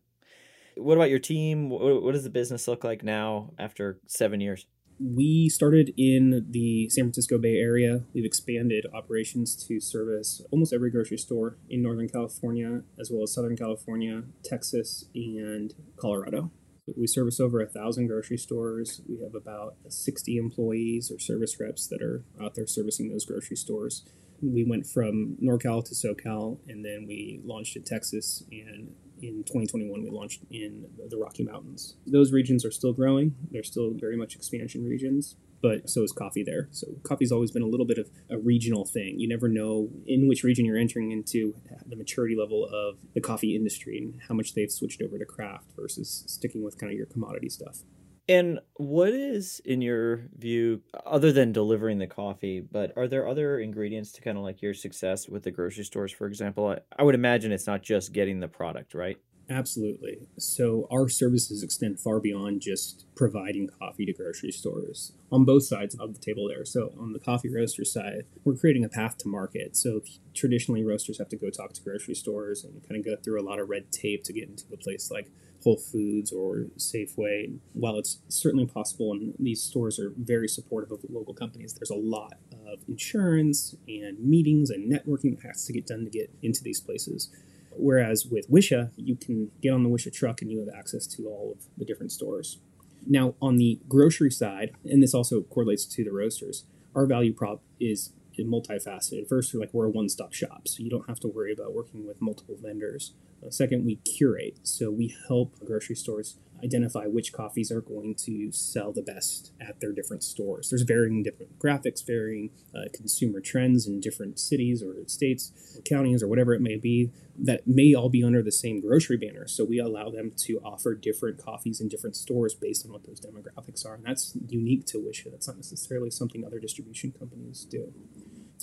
What 0.76 0.98
about 0.98 1.08
your 1.08 1.20
team? 1.20 1.70
What 1.70 2.12
does 2.12 2.24
the 2.24 2.28
business 2.28 2.68
look 2.68 2.84
like 2.84 3.02
now 3.02 3.54
after 3.58 3.98
seven 4.06 4.42
years? 4.42 4.66
We 5.00 5.48
started 5.48 5.94
in 5.96 6.48
the 6.50 6.90
San 6.90 7.04
Francisco 7.04 7.38
Bay 7.38 7.56
Area. 7.56 8.02
We've 8.12 8.26
expanded 8.26 8.84
operations 8.94 9.56
to 9.66 9.80
service 9.80 10.42
almost 10.50 10.74
every 10.74 10.90
grocery 10.90 11.16
store 11.16 11.56
in 11.70 11.82
Northern 11.82 12.10
California, 12.10 12.82
as 13.00 13.10
well 13.10 13.22
as 13.22 13.32
Southern 13.32 13.56
California, 13.56 14.24
Texas, 14.44 15.06
and 15.14 15.72
Colorado. 15.96 16.50
We 16.96 17.06
service 17.06 17.40
over 17.40 17.60
a 17.60 17.66
thousand 17.66 18.06
grocery 18.06 18.38
stores. 18.38 19.00
We 19.08 19.22
have 19.22 19.34
about 19.34 19.76
60 19.88 20.36
employees 20.36 21.10
or 21.10 21.18
service 21.18 21.58
reps 21.58 21.88
that 21.88 22.00
are 22.00 22.24
out 22.40 22.54
there 22.54 22.66
servicing 22.66 23.08
those 23.08 23.24
grocery 23.24 23.56
stores. 23.56 24.04
We 24.40 24.64
went 24.64 24.86
from 24.86 25.36
NorCal 25.42 25.84
to 25.84 25.94
SoCal, 25.94 26.58
and 26.68 26.84
then 26.84 27.06
we 27.08 27.40
launched 27.44 27.76
in 27.76 27.82
Texas. 27.82 28.44
And 28.52 28.92
in 29.20 29.42
2021, 29.44 30.02
we 30.02 30.10
launched 30.10 30.42
in 30.50 30.86
the 31.08 31.16
Rocky 31.16 31.42
Mountains. 31.44 31.96
Those 32.06 32.32
regions 32.32 32.64
are 32.64 32.70
still 32.70 32.92
growing. 32.92 33.34
They're 33.50 33.62
still 33.62 33.92
very 33.94 34.16
much 34.16 34.36
expansion 34.36 34.84
regions 34.84 35.36
but 35.62 35.88
so 35.88 36.02
is 36.02 36.12
coffee 36.12 36.42
there. 36.44 36.68
So 36.70 36.86
coffee's 37.02 37.32
always 37.32 37.50
been 37.50 37.62
a 37.62 37.66
little 37.66 37.86
bit 37.86 37.98
of 37.98 38.10
a 38.30 38.38
regional 38.38 38.84
thing. 38.84 39.18
You 39.18 39.28
never 39.28 39.48
know 39.48 39.90
in 40.06 40.28
which 40.28 40.42
region 40.42 40.64
you're 40.64 40.78
entering 40.78 41.10
into 41.12 41.54
the 41.86 41.96
maturity 41.96 42.36
level 42.38 42.64
of 42.64 42.98
the 43.14 43.20
coffee 43.20 43.56
industry 43.56 43.98
and 43.98 44.20
how 44.28 44.34
much 44.34 44.54
they've 44.54 44.70
switched 44.70 45.02
over 45.02 45.18
to 45.18 45.24
craft 45.24 45.66
versus 45.76 46.24
sticking 46.26 46.62
with 46.64 46.78
kind 46.78 46.92
of 46.92 46.96
your 46.96 47.06
commodity 47.06 47.48
stuff. 47.48 47.82
And 48.28 48.58
what 48.74 49.10
is, 49.10 49.60
in 49.64 49.80
your 49.80 50.28
view, 50.36 50.82
other 51.04 51.30
than 51.30 51.52
delivering 51.52 51.98
the 51.98 52.08
coffee, 52.08 52.60
but 52.60 52.92
are 52.96 53.06
there 53.06 53.28
other 53.28 53.60
ingredients 53.60 54.10
to 54.12 54.20
kind 54.20 54.36
of 54.36 54.42
like 54.42 54.62
your 54.62 54.74
success 54.74 55.28
with 55.28 55.44
the 55.44 55.52
grocery 55.52 55.84
stores, 55.84 56.10
for 56.10 56.26
example? 56.26 56.66
I, 56.66 56.78
I 56.98 57.04
would 57.04 57.14
imagine 57.14 57.52
it's 57.52 57.68
not 57.68 57.82
just 57.82 58.12
getting 58.12 58.40
the 58.40 58.48
product, 58.48 58.94
right? 58.94 59.16
Absolutely. 59.48 60.26
So 60.38 60.88
our 60.90 61.08
services 61.08 61.62
extend 61.62 62.00
far 62.00 62.18
beyond 62.18 62.60
just 62.62 63.06
providing 63.14 63.68
coffee 63.68 64.04
to 64.04 64.12
grocery 64.12 64.50
stores 64.50 65.12
on 65.30 65.44
both 65.44 65.64
sides 65.64 65.94
of 65.94 66.14
the 66.14 66.20
table 66.20 66.48
there. 66.48 66.64
So 66.64 66.92
on 66.98 67.12
the 67.12 67.20
coffee 67.20 67.48
roaster 67.48 67.84
side, 67.84 68.24
we're 68.44 68.56
creating 68.56 68.84
a 68.84 68.88
path 68.88 69.18
to 69.18 69.28
market. 69.28 69.76
So 69.76 70.00
traditionally 70.34 70.84
roasters 70.84 71.18
have 71.18 71.28
to 71.28 71.36
go 71.36 71.50
talk 71.50 71.74
to 71.74 71.82
grocery 71.82 72.14
stores 72.14 72.64
and 72.64 72.82
kind 72.88 72.98
of 72.98 73.04
go 73.04 73.14
through 73.22 73.40
a 73.40 73.46
lot 73.46 73.60
of 73.60 73.68
red 73.68 73.92
tape 73.92 74.24
to 74.24 74.32
get 74.32 74.48
into 74.48 74.64
a 74.72 74.76
place 74.76 75.10
like 75.12 75.30
Whole 75.62 75.76
Foods 75.76 76.32
or 76.32 76.66
Safeway. 76.76 77.56
While 77.72 77.98
it's 77.98 78.18
certainly 78.28 78.66
possible 78.66 79.12
and 79.12 79.34
these 79.38 79.62
stores 79.62 79.98
are 80.00 80.12
very 80.16 80.48
supportive 80.48 80.90
of 80.90 81.00
local 81.08 81.34
companies, 81.34 81.72
there's 81.74 81.90
a 81.90 81.94
lot 81.94 82.34
of 82.52 82.80
insurance 82.88 83.76
and 83.86 84.18
meetings 84.18 84.70
and 84.70 84.90
networking 84.90 85.36
that 85.36 85.46
has 85.46 85.64
to 85.66 85.72
get 85.72 85.86
done 85.86 86.04
to 86.04 86.10
get 86.10 86.30
into 86.42 86.62
these 86.64 86.80
places. 86.80 87.30
Whereas 87.78 88.26
with 88.26 88.50
Whisha, 88.50 88.90
you 88.96 89.16
can 89.16 89.50
get 89.62 89.72
on 89.72 89.82
the 89.82 89.88
Whisha 89.88 90.12
truck 90.12 90.42
and 90.42 90.50
you 90.50 90.60
have 90.60 90.68
access 90.76 91.06
to 91.08 91.26
all 91.26 91.52
of 91.56 91.66
the 91.76 91.84
different 91.84 92.12
stores. 92.12 92.58
Now, 93.06 93.34
on 93.40 93.56
the 93.56 93.78
grocery 93.88 94.30
side, 94.30 94.72
and 94.84 95.02
this 95.02 95.14
also 95.14 95.42
correlates 95.42 95.84
to 95.86 96.04
the 96.04 96.12
roasters, 96.12 96.64
our 96.94 97.06
value 97.06 97.32
prop 97.32 97.62
is 97.78 98.12
multifaceted. 98.38 99.28
First, 99.28 99.54
we're 99.54 99.60
like 99.60 99.72
we're 99.72 99.86
a 99.86 99.90
one-stop 99.90 100.32
shop, 100.32 100.68
so 100.68 100.82
you 100.82 100.90
don't 100.90 101.08
have 101.08 101.20
to 101.20 101.28
worry 101.28 101.52
about 101.52 101.74
working 101.74 102.06
with 102.06 102.20
multiple 102.20 102.56
vendors. 102.60 103.12
Uh, 103.44 103.50
second, 103.50 103.84
we 103.84 103.96
curate, 103.96 104.58
so 104.62 104.90
we 104.90 105.14
help 105.28 105.58
grocery 105.64 105.96
stores 105.96 106.38
identify 106.64 107.04
which 107.06 107.32
coffees 107.32 107.70
are 107.70 107.80
going 107.80 108.14
to 108.14 108.50
sell 108.50 108.92
the 108.92 109.02
best 109.02 109.52
at 109.60 109.80
their 109.80 109.92
different 109.92 110.22
stores. 110.22 110.70
There's 110.70 110.82
varying 110.82 111.22
different 111.22 111.58
graphics, 111.58 112.04
varying 112.04 112.50
uh, 112.74 112.88
consumer 112.94 113.40
trends 113.40 113.86
in 113.86 114.00
different 114.00 114.38
cities 114.38 114.82
or 114.82 114.94
states, 115.06 115.52
or 115.76 115.82
counties, 115.82 116.22
or 116.22 116.28
whatever 116.28 116.54
it 116.54 116.60
may 116.60 116.76
be 116.76 117.10
that 117.38 117.66
may 117.66 117.94
all 117.94 118.08
be 118.08 118.24
under 118.24 118.42
the 118.42 118.52
same 118.52 118.80
grocery 118.80 119.18
banner. 119.18 119.46
So 119.46 119.64
we 119.64 119.78
allow 119.78 120.10
them 120.10 120.32
to 120.38 120.58
offer 120.64 120.94
different 120.94 121.42
coffees 121.42 121.80
in 121.80 121.88
different 121.88 122.16
stores 122.16 122.54
based 122.54 122.86
on 122.86 122.92
what 122.92 123.04
those 123.06 123.20
demographics 123.20 123.84
are, 123.84 123.94
and 123.94 124.04
that's 124.04 124.36
unique 124.48 124.86
to 124.86 124.98
Whisha. 124.98 125.30
That's 125.30 125.46
not 125.46 125.56
necessarily 125.56 126.10
something 126.10 126.44
other 126.44 126.58
distribution 126.58 127.12
companies 127.12 127.66
do. 127.70 127.92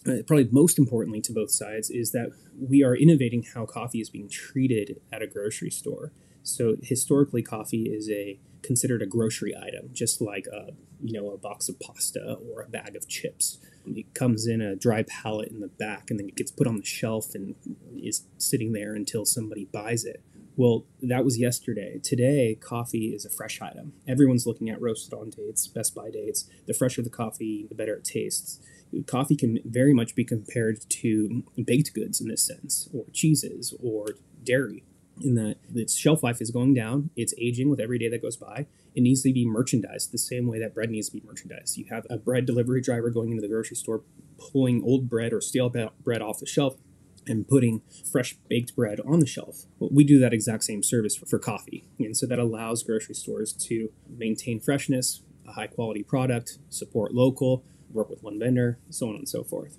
Uh, 0.05 0.21
probably 0.27 0.49
most 0.51 0.77
importantly 0.77 1.21
to 1.21 1.31
both 1.31 1.49
sides 1.51 1.89
is 1.89 2.11
that 2.11 2.29
we 2.59 2.83
are 2.83 2.95
innovating 2.95 3.43
how 3.53 3.65
coffee 3.65 4.01
is 4.01 4.09
being 4.09 4.27
treated 4.27 4.99
at 5.13 5.21
a 5.21 5.27
grocery 5.27 5.71
store. 5.71 6.11
So 6.43 6.75
historically, 6.81 7.41
coffee 7.41 7.83
is 7.83 8.09
a 8.09 8.37
considered 8.61 9.01
a 9.01 9.05
grocery 9.05 9.55
item, 9.55 9.89
just 9.93 10.21
like 10.21 10.47
a 10.47 10.71
you 11.01 11.13
know 11.13 11.31
a 11.31 11.37
box 11.37 11.69
of 11.69 11.79
pasta 11.79 12.37
or 12.49 12.61
a 12.61 12.67
bag 12.67 12.95
of 12.95 13.07
chips. 13.07 13.59
It 13.85 14.13
comes 14.13 14.47
in 14.47 14.61
a 14.61 14.75
dry 14.75 15.03
pallet 15.03 15.49
in 15.49 15.59
the 15.59 15.67
back, 15.67 16.09
and 16.09 16.19
then 16.19 16.27
it 16.27 16.35
gets 16.35 16.51
put 16.51 16.67
on 16.67 16.77
the 16.77 16.85
shelf 16.85 17.35
and 17.35 17.55
is 17.97 18.25
sitting 18.37 18.73
there 18.73 18.95
until 18.95 19.25
somebody 19.25 19.65
buys 19.65 20.05
it. 20.05 20.21
Well, 20.55 20.85
that 21.01 21.25
was 21.25 21.39
yesterday. 21.39 21.99
Today, 22.03 22.55
coffee 22.55 23.07
is 23.07 23.25
a 23.25 23.29
fresh 23.29 23.59
item. 23.59 23.93
Everyone's 24.07 24.45
looking 24.45 24.69
at 24.69 24.79
roasted 24.79 25.13
on 25.13 25.31
dates, 25.31 25.67
Best 25.67 25.95
By 25.95 26.11
dates. 26.11 26.47
The 26.67 26.73
fresher 26.73 27.01
the 27.01 27.09
coffee, 27.09 27.65
the 27.67 27.75
better 27.75 27.95
it 27.95 28.03
tastes. 28.03 28.59
Coffee 29.07 29.35
can 29.35 29.59
very 29.65 29.93
much 29.93 30.15
be 30.15 30.23
compared 30.23 30.87
to 30.89 31.43
baked 31.63 31.93
goods 31.93 32.21
in 32.21 32.27
this 32.27 32.45
sense, 32.45 32.89
or 32.93 33.05
cheeses, 33.11 33.73
or 33.81 34.07
dairy 34.43 34.83
in 35.21 35.35
that 35.35 35.57
its 35.73 35.95
shelf 35.95 36.23
life 36.23 36.41
is 36.41 36.51
going 36.51 36.73
down, 36.73 37.09
it's 37.15 37.33
aging 37.37 37.69
with 37.69 37.79
every 37.79 37.99
day 37.99 38.09
that 38.09 38.21
goes 38.21 38.37
by. 38.37 38.65
It 38.95 39.01
needs 39.01 39.21
to 39.23 39.33
be 39.33 39.45
merchandised 39.45 40.11
the 40.11 40.17
same 40.17 40.47
way 40.47 40.59
that 40.59 40.73
bread 40.73 40.89
needs 40.89 41.09
to 41.09 41.13
be 41.13 41.23
merchandised. 41.25 41.77
You 41.77 41.85
have 41.89 42.05
a 42.09 42.17
bread 42.17 42.45
delivery 42.45 42.81
driver 42.81 43.09
going 43.09 43.31
into 43.31 43.41
the 43.41 43.47
grocery 43.47 43.75
store, 43.75 44.03
pulling 44.37 44.83
old 44.83 45.09
bread 45.09 45.33
or 45.33 45.41
stale 45.41 45.69
bread 45.69 46.21
off 46.21 46.39
the 46.39 46.45
shelf 46.45 46.75
and 47.25 47.47
putting 47.47 47.81
fresh 48.11 48.35
baked 48.49 48.75
bread 48.75 48.99
on 49.05 49.19
the 49.19 49.25
shelf. 49.25 49.65
We 49.79 50.03
do 50.03 50.19
that 50.19 50.33
exact 50.33 50.63
same 50.63 50.83
service 50.83 51.15
for, 51.15 51.25
for 51.25 51.39
coffee. 51.39 51.85
And 51.99 52.17
so 52.17 52.25
that 52.27 52.39
allows 52.39 52.83
grocery 52.83 53.15
stores 53.15 53.53
to 53.53 53.91
maintain 54.09 54.59
freshness, 54.59 55.21
a 55.47 55.53
high 55.53 55.67
quality 55.67 56.03
product, 56.03 56.57
support 56.69 57.13
local, 57.13 57.63
work 57.93 58.09
with 58.09 58.23
one 58.23 58.39
vendor, 58.39 58.79
so 58.89 59.09
on 59.09 59.15
and 59.15 59.29
so 59.29 59.43
forth. 59.43 59.77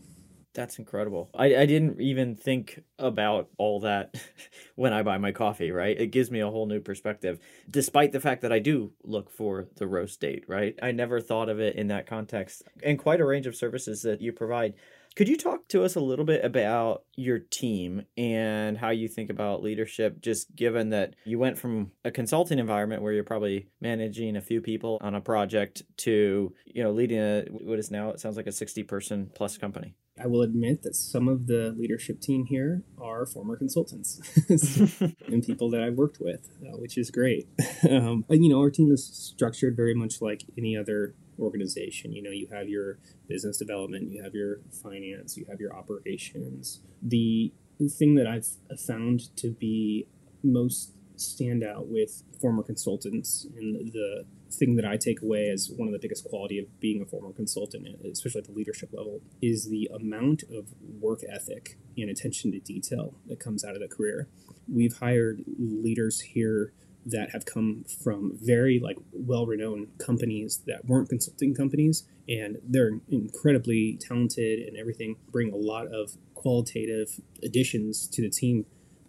That's 0.55 0.79
incredible. 0.79 1.31
I, 1.35 1.47
I 1.57 1.67
didn't 1.67 2.01
even 2.01 2.37
think 2.37 2.85
about 2.97 3.49
all 3.59 3.81
that 3.81 4.15
when 4.77 4.93
I 4.93 5.03
buy 5.03 5.19
my 5.19 5.33
coffee, 5.33 5.73
right? 5.73 6.01
It 6.01 6.13
gives 6.13 6.31
me 6.31 6.41
a 6.41 6.49
whole 6.49 6.67
new 6.67 6.81
perspective, 6.81 7.41
despite 7.69 8.13
the 8.13 8.21
fact 8.21 8.43
that 8.43 8.53
I 8.53 8.61
do 8.61 8.93
look 9.03 9.33
for 9.33 9.67
the 9.77 9.89
roast 9.89 10.21
date, 10.21 10.45
right? 10.47 10.79
I 10.81 10.93
never 10.93 11.21
thought 11.21 11.49
of 11.49 11.59
it 11.59 11.75
in 11.75 11.89
that 11.89 12.07
context. 12.07 12.63
And 12.85 13.01
quite 13.01 13.21
a 13.21 13.25
range 13.25 13.49
of 13.49 13.57
services 13.57 14.03
that 14.03 14.21
you 14.21 14.33
provide. 14.33 14.75
Could 15.17 15.29
you 15.29 15.37
talk 15.37 15.69
to 15.69 15.85
us 15.85 15.95
a 15.95 16.01
little 16.01 16.25
bit 16.25 16.45
about 16.45 17.05
your 17.15 17.39
team 17.39 18.03
and 18.17 18.77
how 18.77 18.91
you 18.91 19.07
think 19.07 19.31
about 19.31 19.63
leadership, 19.63 20.21
just 20.21 20.57
given 20.57 20.91
that 20.91 21.15
you 21.25 21.39
went 21.39 21.57
from 21.57 21.93
a 22.05 22.11
consulting 22.11 22.59
environment 22.59 23.01
where 23.01 23.13
you're 23.13 23.23
probably 23.23 23.69
managing 23.81 24.37
a 24.37 24.41
few 24.41 24.61
people 24.61 24.99
on 25.01 25.15
a 25.15 25.21
project 25.21 25.83
to, 25.99 26.53
you 26.67 26.83
know, 26.83 26.91
leading 26.91 27.19
a 27.19 27.45
what 27.49 27.79
is 27.79 27.93
now 27.93 28.11
it 28.11 28.19
sounds 28.19 28.37
like 28.37 28.49
a 28.49 28.53
60 28.53 28.83
person 28.83 29.31
plus 29.37 29.57
company? 29.57 29.95
I 30.21 30.27
will 30.27 30.43
admit 30.43 30.83
that 30.83 30.95
some 30.97 31.29
of 31.29 31.47
the 31.47 31.75
leadership 31.77 32.21
team 32.21 32.47
here 32.47 32.83
are 33.01 33.27
former 33.27 33.57
consultants 33.57 34.21
and 35.29 35.43
people 35.45 35.71
that 35.71 35.81
I've 35.81 35.95
worked 35.95 36.19
with, 36.21 36.49
uh, 36.63 36.77
which 36.77 36.99
is 36.99 37.11
great. 37.11 37.49
Um, 37.91 38.25
you 38.31 38.49
know, 38.49 38.61
our 38.61 38.71
team 38.71 38.91
is 38.91 39.05
structured 39.05 39.77
very 39.77 39.95
much 39.95 40.23
like 40.23 40.43
any 40.57 40.75
other 40.75 41.15
organization. 41.39 42.13
You 42.13 42.23
know, 42.23 42.31
you 42.31 42.49
have 42.53 42.69
your 42.69 42.99
business 43.29 43.59
development, 43.59 44.11
you 44.11 44.23
have 44.23 44.35
your 44.35 44.61
finance, 44.83 45.37
you 45.37 45.45
have 45.49 45.61
your 45.61 45.75
operations. 45.77 46.81
The 47.03 47.53
thing 47.99 48.15
that 48.15 48.27
I've 48.27 48.47
found 48.81 49.35
to 49.37 49.51
be 49.51 50.07
most 50.43 50.93
stand 51.17 51.63
out 51.63 51.87
with 51.89 52.23
former 52.41 52.63
consultants 52.63 53.47
and 53.57 53.93
the 53.93 54.25
thing 54.51 54.77
that 54.77 54.85
I 54.85 54.97
take 54.97 55.23
away 55.23 55.49
as 55.49 55.71
one 55.77 55.89
of 55.89 55.93
the 55.93 55.99
biggest 55.99 56.25
quality 56.25 56.59
of 56.59 56.81
being 56.81 57.03
a 57.03 57.05
former 57.05 57.33
consultant, 57.33 57.87
especially 58.05 58.41
at 58.41 58.47
the 58.47 58.53
leadership 58.53 58.91
level, 58.93 59.21
is 59.43 59.69
the 59.69 59.91
amount 59.95 60.45
of 60.45 60.69
work 61.01 61.21
ethic 61.29 61.77
and 61.97 62.11
attention 62.11 62.53
to 62.53 62.61
detail 62.61 63.15
that 63.27 63.41
comes 63.41 63.65
out 63.65 63.75
of 63.75 63.81
the 63.81 63.89
career. 63.89 64.29
We've 64.73 64.97
hired 64.99 65.45
leaders 65.59 66.21
here 66.21 66.73
that 67.07 67.31
have 67.31 67.45
come 67.45 67.85
from 68.03 68.33
very 68.41 68.81
like 68.81 68.97
well-renowned 69.13 69.89
companies 69.99 70.63
that 70.67 70.85
weren't 70.87 71.09
consulting 71.09 71.55
companies 71.55 72.05
and 72.29 72.59
they're 72.67 73.01
incredibly 73.09 73.99
talented 74.01 74.61
and 74.61 74.77
everything 74.77 75.17
bring 75.31 75.53
a 75.53 75.57
lot 75.57 75.87
of 75.89 76.17
qualitative 76.35 77.21
additions 77.43 78.07
to 78.09 78.23
the 78.23 78.31
team. 78.31 78.67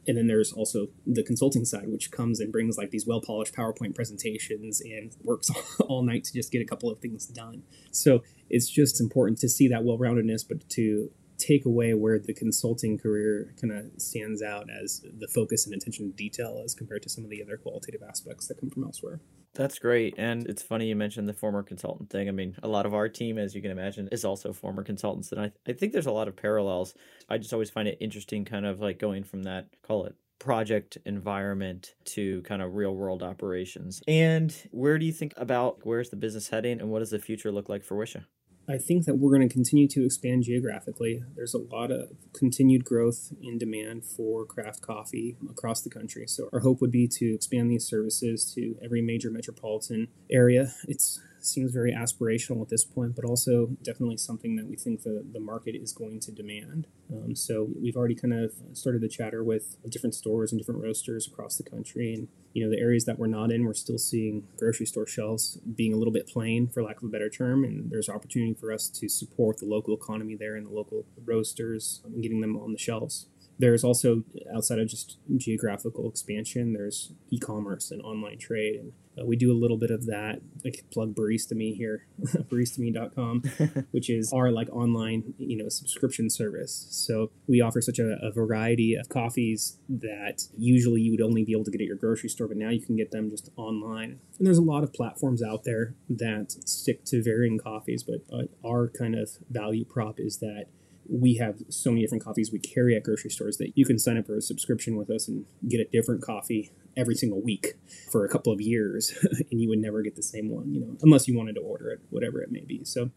And 0.08 0.18
then 0.18 0.28
there's 0.28 0.52
also 0.54 0.88
the 1.08 1.24
consulting 1.24 1.66
side 1.66 1.88
which 1.88 2.12
comes 2.12 2.40
and 2.40 2.52
brings 2.52 2.78
like 2.78 2.92
these 2.92 3.08
well-polished 3.08 3.56
powerpoint 3.56 3.96
presentations 3.96 4.82
and 4.82 5.16
works 5.24 5.50
all 5.80 6.04
night 6.04 6.25
to 6.25 6.34
just 6.34 6.52
get 6.52 6.62
a 6.62 6.66
couple 6.66 6.90
of 6.90 7.00
things 7.00 7.25
done. 7.25 7.64
So 7.92 8.24
it's 8.50 8.70
just 8.70 9.02
important 9.02 9.40
to 9.40 9.50
see 9.50 9.68
that 9.70 9.84
well-roundedness 9.84 10.48
but 10.48 10.70
to 10.72 11.10
take 11.38 11.65
away 11.65 11.94
where 11.94 12.20
the 12.20 12.34
consulting 12.34 12.98
career 12.98 13.54
kind 13.60 13.74
of 13.74 14.01
stands 14.01 14.42
out 14.42 14.68
as 14.70 15.01
the 15.20 15.27
focus 15.27 15.65
and 15.65 15.75
attention 15.75 16.12
to 16.12 16.15
detail 16.15 16.62
as 16.63 16.74
compared 16.74 17.04
to 17.04 17.10
some 17.10 17.24
of 17.24 17.30
the 17.30 17.42
other 17.42 17.58
qualitative 17.58 18.01
aspects 18.08 18.48
that 18.48 18.60
come 18.60 18.70
from 18.70 18.84
elsewhere. 18.84 19.20
That's 19.54 19.80
great. 19.80 20.15
And 20.18 20.46
it's 20.48 20.62
funny 20.62 20.88
you 20.88 20.96
mentioned 20.96 21.30
the 21.30 21.34
former 21.34 21.63
consultant 21.63 22.10
thing. 22.10 22.27
I 22.27 22.32
mean, 22.32 22.56
a 22.62 22.68
lot 22.68 22.86
of 22.86 22.94
our 22.94 23.08
team, 23.08 23.38
as 23.38 23.56
you 23.56 23.62
can 23.62 23.72
imagine, 23.72 24.10
is 24.12 24.25
also 24.25 24.51
former 24.51 24.84
consultants. 24.84 25.32
And 25.32 25.42
I, 25.42 25.51
I 25.68 25.74
think 25.74 25.94
there's 25.94 26.06
a 26.06 26.12
lot 26.12 26.27
of 26.27 26.36
parallels. 26.36 26.94
I 27.30 27.38
just 27.38 27.54
always 27.54 27.70
find 27.70 27.88
it 27.88 27.98
interesting, 28.01 28.44
kind 28.44 28.65
of 28.65 28.82
like 28.82 29.00
going 29.00 29.24
from 29.24 29.44
that, 29.44 29.68
call 29.82 30.06
it 30.06 30.15
project 30.39 30.98
environment 31.06 31.96
to 32.04 32.42
kind 32.42 32.62
of 32.62 32.75
real 32.75 32.94
world 32.94 33.24
operations. 33.24 34.01
And 34.08 34.54
where 34.72 34.98
do 34.98 35.06
you 35.06 35.13
think 35.13 35.34
about 35.38 35.80
where's 35.84 36.10
the 36.10 36.18
business 36.18 36.50
heading 36.50 36.82
and 36.82 36.89
what 36.89 37.00
does 37.00 37.12
the 37.12 37.20
future 37.20 37.51
look 37.51 37.70
like 37.70 37.84
for 37.84 37.96
Whisha? 37.96 38.25
I 38.67 38.77
think 38.79 39.05
that 39.05 39.15
we're 39.15 39.36
going 39.36 39.48
to 39.48 39.53
continue 39.53 39.88
to 39.89 40.05
expand 40.05 40.43
geographically. 40.43 41.24
There's 41.36 41.53
a 41.53 41.60
lot 41.60 41.91
of 41.91 42.10
continued 42.34 42.84
growth 42.84 43.31
in 43.41 43.60
demand 43.60 44.05
for 44.05 44.45
craft 44.45 44.81
coffee 44.81 45.38
across 45.50 45.81
the 45.81 45.89
country. 45.89 46.25
So 46.27 46.50
our 46.51 46.62
hope 46.62 46.81
would 46.81 46.91
be 46.91 47.07
to 47.07 47.36
expand 47.36 47.69
these 47.69 47.86
services 47.86 48.51
to 48.55 48.75
every 48.84 49.01
major 49.01 49.29
metropolitan 49.29 50.07
area. 50.31 50.74
It's 50.88 51.22
seems 51.46 51.72
very 51.72 51.92
aspirational 51.92 52.62
at 52.62 52.70
this 52.70 52.84
point, 52.84 53.16
but 53.16 53.25
also 53.25 53.68
definitely 53.84 54.18
something 54.18 54.56
that 54.56 54.68
we 54.68 54.75
think 54.75 55.04
the, 55.04 55.25
the 55.32 55.40
market 55.40 55.75
is 55.75 55.92
going 55.92 56.20
to 56.22 56.32
demand. 56.32 56.88
Um, 57.12 57.36
so 57.36 57.70
we've 57.82 57.96
already 57.96 58.16
kind 58.16 58.34
of 58.34 58.54
started 58.74 59.02
the 59.02 59.08
chatter 59.08 59.44
with 59.44 59.78
different 59.90 60.16
stores 60.16 60.52
and 60.52 60.60
different 60.60 60.82
roasters 60.82 61.28
across 61.28 61.58
the 61.58 61.64
country. 61.64 62.14
And, 62.14 62.28
you 62.54 62.64
know, 62.64 62.70
the 62.70 62.80
areas 62.80 63.06
that 63.06 63.20
we're 63.20 63.28
not 63.28 63.52
in, 63.52 63.66
we're 63.66 63.74
still 63.74 63.98
seeing 63.98 64.48
grocery 64.58 64.86
store 64.86 65.08
shelves 65.08 65.58
being 65.75 65.94
a 65.94 65.98
little 65.98 66.14
bit 66.14 66.28
plain, 66.28 66.68
for 66.68 66.84
lack 66.84 66.98
of 66.98 67.04
a 67.04 67.12
better 67.12 67.30
term. 67.30 67.64
And 67.64 67.92
there's 67.92 68.10
opportunity 68.10 68.53
for 68.53 68.72
us 68.72 68.90
to 68.90 69.10
support 69.10 69.58
the 69.58 69.66
local 69.66 69.96
economy 69.96 70.36
there 70.36 70.55
and 70.55 70.66
the 70.66 70.72
local 70.72 71.05
roasters 71.24 72.01
and 72.05 72.22
getting 72.22 72.42
them 72.42 72.58
on 72.58 72.72
the 72.72 72.79
shelves 72.79 73.27
there's 73.58 73.86
also 73.86 74.24
outside 74.53 74.79
of 74.79 74.88
just 74.88 75.18
geographical 75.38 76.10
expansion 76.10 76.74
there's 76.74 77.14
e-commerce 77.29 77.90
and 77.92 78.01
online 78.01 78.38
trade 78.38 78.75
and 78.75 78.92
uh, 79.20 79.25
we 79.25 79.36
do 79.36 79.51
a 79.51 79.58
little 79.58 79.78
bit 79.78 79.92
of 79.92 80.06
that. 80.06 80.42
I 80.66 80.70
can 80.72 80.86
plug 80.92 81.16
Barista 81.16 81.54
Me 81.54 81.74
here, 81.74 82.08
baristami.com, 82.22 83.44
which 83.92 84.10
is 84.10 84.32
our 84.34 84.51
like 84.51 84.70
online, 84.72 85.34
you 85.38 85.58
know, 85.58 85.70
subscription 85.70 86.30
service. 86.30 86.88
So 86.90 87.32
we 87.48 87.62
offer 87.62 87.82
such 87.82 88.00
a, 88.00 88.18
a, 88.22 88.32
variety 88.32 88.96
of 88.96 89.08
coffees 89.10 89.78
that 89.88 90.44
usually 90.58 91.01
you 91.01 91.12
would 91.12 91.22
only 91.22 91.44
be 91.44 91.54
able 91.54 91.64
to 91.66 91.72
get 91.72 91.82
at 91.82 91.88
your 91.88 91.96
grocery 91.96 92.30
store, 92.30 92.48
but 92.48 92.58
now 92.58 92.70
you 92.70 92.82
can 92.82 92.96
get 92.96 93.12
them 93.12 93.30
just 93.30 93.50
online. 93.56 94.20
And 94.38 94.48
there's 94.48 94.58
a 94.58 94.64
lot 94.64 94.84
of 94.84 94.94
platforms 94.94 95.42
out 95.42 95.64
there 95.64 95.96
that 96.10 96.51
stick 96.66 97.06
to 97.06 97.24
varying 97.24 97.58
coffees, 97.58 98.04
but 98.04 98.22
uh, 98.34 98.44
our 98.68 98.90
kind 98.90 99.16
of 99.16 99.30
value 99.50 99.86
prop 99.86 100.20
is 100.20 100.38
that 100.40 100.66
we 101.08 101.36
have 101.36 101.62
so 101.70 101.92
many 101.92 102.01
different 102.01 102.24
coffees 102.24 102.51
we 102.51 102.60
carry 102.60 102.96
at 102.96 103.04
grocery 103.04 103.30
stores 103.30 103.58
that 103.58 103.72
you 103.75 103.86
can 103.86 104.00
sign 104.00 104.18
up 104.18 104.25
for 104.25 104.36
a 104.36 104.42
subscription 104.42 104.96
with 104.96 105.10
us 105.10 105.28
and 105.28 105.46
get 105.68 105.80
a 105.80 105.86
different 105.86 106.22
coffee 106.22 106.72
every 106.98 107.16
single 107.16 107.42
week 107.42 107.74
for 108.12 108.25
a 108.25 108.29
couple 108.29 108.51
of 108.51 108.62
years 108.62 109.14
and 109.51 109.62
you 109.62 109.70
would 109.70 109.79
never 109.79 110.01
get 110.01 110.16
the 110.16 110.24
same 110.24 110.50
one 110.50 110.74
you 110.74 110.79
know 110.79 110.96
unless 111.01 111.27
you 111.27 111.38
wanted 111.38 111.55
to 111.55 111.62
order 111.62 111.90
it 111.90 112.00
whatever 112.10 112.42
it 112.42 112.51
may 112.51 112.62
be 112.62 112.84
so 112.84 113.10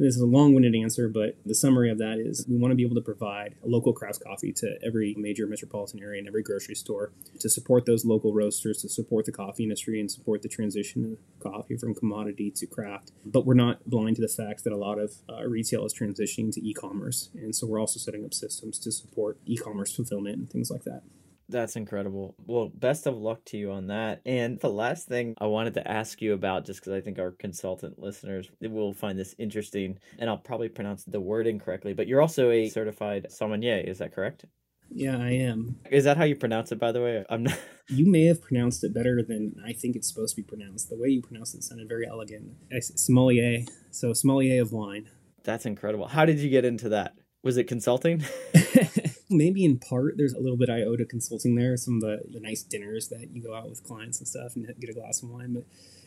this 0.00 0.16
is 0.16 0.22
a 0.22 0.26
long-winded 0.26 0.74
answer, 0.74 1.10
but 1.10 1.36
the 1.44 1.54
summary 1.54 1.90
of 1.90 1.98
that 1.98 2.18
is 2.18 2.46
we 2.48 2.56
want 2.56 2.72
to 2.72 2.74
be 2.74 2.84
able 2.84 2.94
to 2.94 3.02
provide 3.02 3.54
a 3.62 3.68
local 3.68 3.92
craft 3.92 4.24
coffee 4.24 4.50
to 4.54 4.78
every 4.82 5.14
major 5.18 5.46
metropolitan 5.46 6.00
area 6.00 6.18
and 6.18 6.26
every 6.26 6.42
grocery 6.42 6.74
store 6.74 7.12
to 7.38 7.50
support 7.50 7.84
those 7.84 8.06
local 8.06 8.32
roasters, 8.32 8.80
to 8.80 8.88
support 8.88 9.26
the 9.26 9.32
coffee 9.32 9.64
industry 9.64 10.00
and 10.00 10.10
support 10.10 10.40
the 10.40 10.48
transition 10.48 11.04
of 11.04 11.52
coffee 11.52 11.76
from 11.76 11.94
commodity 11.94 12.50
to 12.50 12.66
craft. 12.66 13.12
But 13.26 13.44
we're 13.44 13.52
not 13.52 13.84
blind 13.84 14.16
to 14.16 14.22
the 14.22 14.28
fact 14.28 14.64
that 14.64 14.72
a 14.72 14.76
lot 14.78 14.98
of 14.98 15.16
uh, 15.28 15.44
retail 15.46 15.84
is 15.84 15.92
transitioning 15.92 16.50
to 16.54 16.66
e-commerce, 16.66 17.28
and 17.34 17.54
so 17.54 17.66
we're 17.66 17.78
also 17.78 17.98
setting 17.98 18.24
up 18.24 18.32
systems 18.32 18.78
to 18.78 18.90
support 18.90 19.36
e-commerce 19.44 19.94
fulfillment 19.94 20.38
and 20.38 20.50
things 20.50 20.70
like 20.70 20.84
that. 20.84 21.02
That's 21.50 21.76
incredible. 21.76 22.34
Well, 22.46 22.70
best 22.72 23.06
of 23.06 23.16
luck 23.16 23.44
to 23.46 23.56
you 23.56 23.72
on 23.72 23.88
that. 23.88 24.20
And 24.24 24.58
the 24.60 24.70
last 24.70 25.08
thing 25.08 25.34
I 25.38 25.46
wanted 25.46 25.74
to 25.74 25.90
ask 25.90 26.22
you 26.22 26.32
about, 26.32 26.64
just 26.64 26.80
because 26.80 26.92
I 26.92 27.00
think 27.00 27.18
our 27.18 27.32
consultant 27.32 27.98
listeners 27.98 28.48
will 28.60 28.92
find 28.92 29.18
this 29.18 29.34
interesting, 29.38 29.98
and 30.18 30.30
I'll 30.30 30.38
probably 30.38 30.68
pronounce 30.68 31.04
the 31.04 31.20
word 31.20 31.46
incorrectly, 31.46 31.92
but 31.92 32.06
you're 32.06 32.22
also 32.22 32.50
a 32.50 32.68
certified 32.68 33.26
sommelier, 33.30 33.78
is 33.78 33.98
that 33.98 34.14
correct? 34.14 34.44
Yeah, 34.92 35.18
I 35.18 35.30
am. 35.30 35.76
Is 35.90 36.04
that 36.04 36.16
how 36.16 36.24
you 36.24 36.34
pronounce 36.36 36.72
it, 36.72 36.78
by 36.78 36.92
the 36.92 37.00
way? 37.00 37.24
I'm 37.28 37.44
not. 37.44 37.58
You 37.92 38.08
may 38.08 38.26
have 38.26 38.40
pronounced 38.40 38.84
it 38.84 38.94
better 38.94 39.20
than 39.20 39.56
I 39.66 39.72
think 39.72 39.96
it's 39.96 40.06
supposed 40.06 40.36
to 40.36 40.42
be 40.42 40.46
pronounced. 40.46 40.90
The 40.90 40.96
way 40.96 41.08
you 41.08 41.20
pronounced 41.20 41.56
it 41.56 41.64
sounded 41.64 41.88
very 41.88 42.06
elegant. 42.06 42.52
Sommelier, 42.80 43.64
so 43.90 44.12
sommelier 44.12 44.62
of 44.62 44.70
wine. 44.70 45.10
That's 45.42 45.66
incredible. 45.66 46.06
How 46.06 46.24
did 46.24 46.38
you 46.38 46.50
get 46.50 46.64
into 46.64 46.90
that? 46.90 47.14
Was 47.42 47.56
it 47.56 47.64
consulting? 47.64 48.22
maybe 49.30 49.64
in 49.64 49.78
part 49.78 50.14
there's 50.16 50.34
a 50.34 50.40
little 50.40 50.56
bit 50.56 50.68
I 50.68 50.82
owe 50.82 50.96
to 50.96 51.04
consulting 51.04 51.54
there. 51.54 51.76
Some 51.76 51.96
of 51.96 52.00
the, 52.00 52.20
the 52.30 52.40
nice 52.40 52.62
dinners 52.62 53.08
that 53.08 53.30
you 53.32 53.42
go 53.42 53.54
out 53.54 53.68
with 53.70 53.84
clients 53.84 54.18
and 54.18 54.28
stuff 54.28 54.56
and 54.56 54.66
get 54.80 54.90
a 54.90 54.92
glass 54.92 55.22
of 55.22 55.30
wine. 55.30 55.54
But 55.54 55.64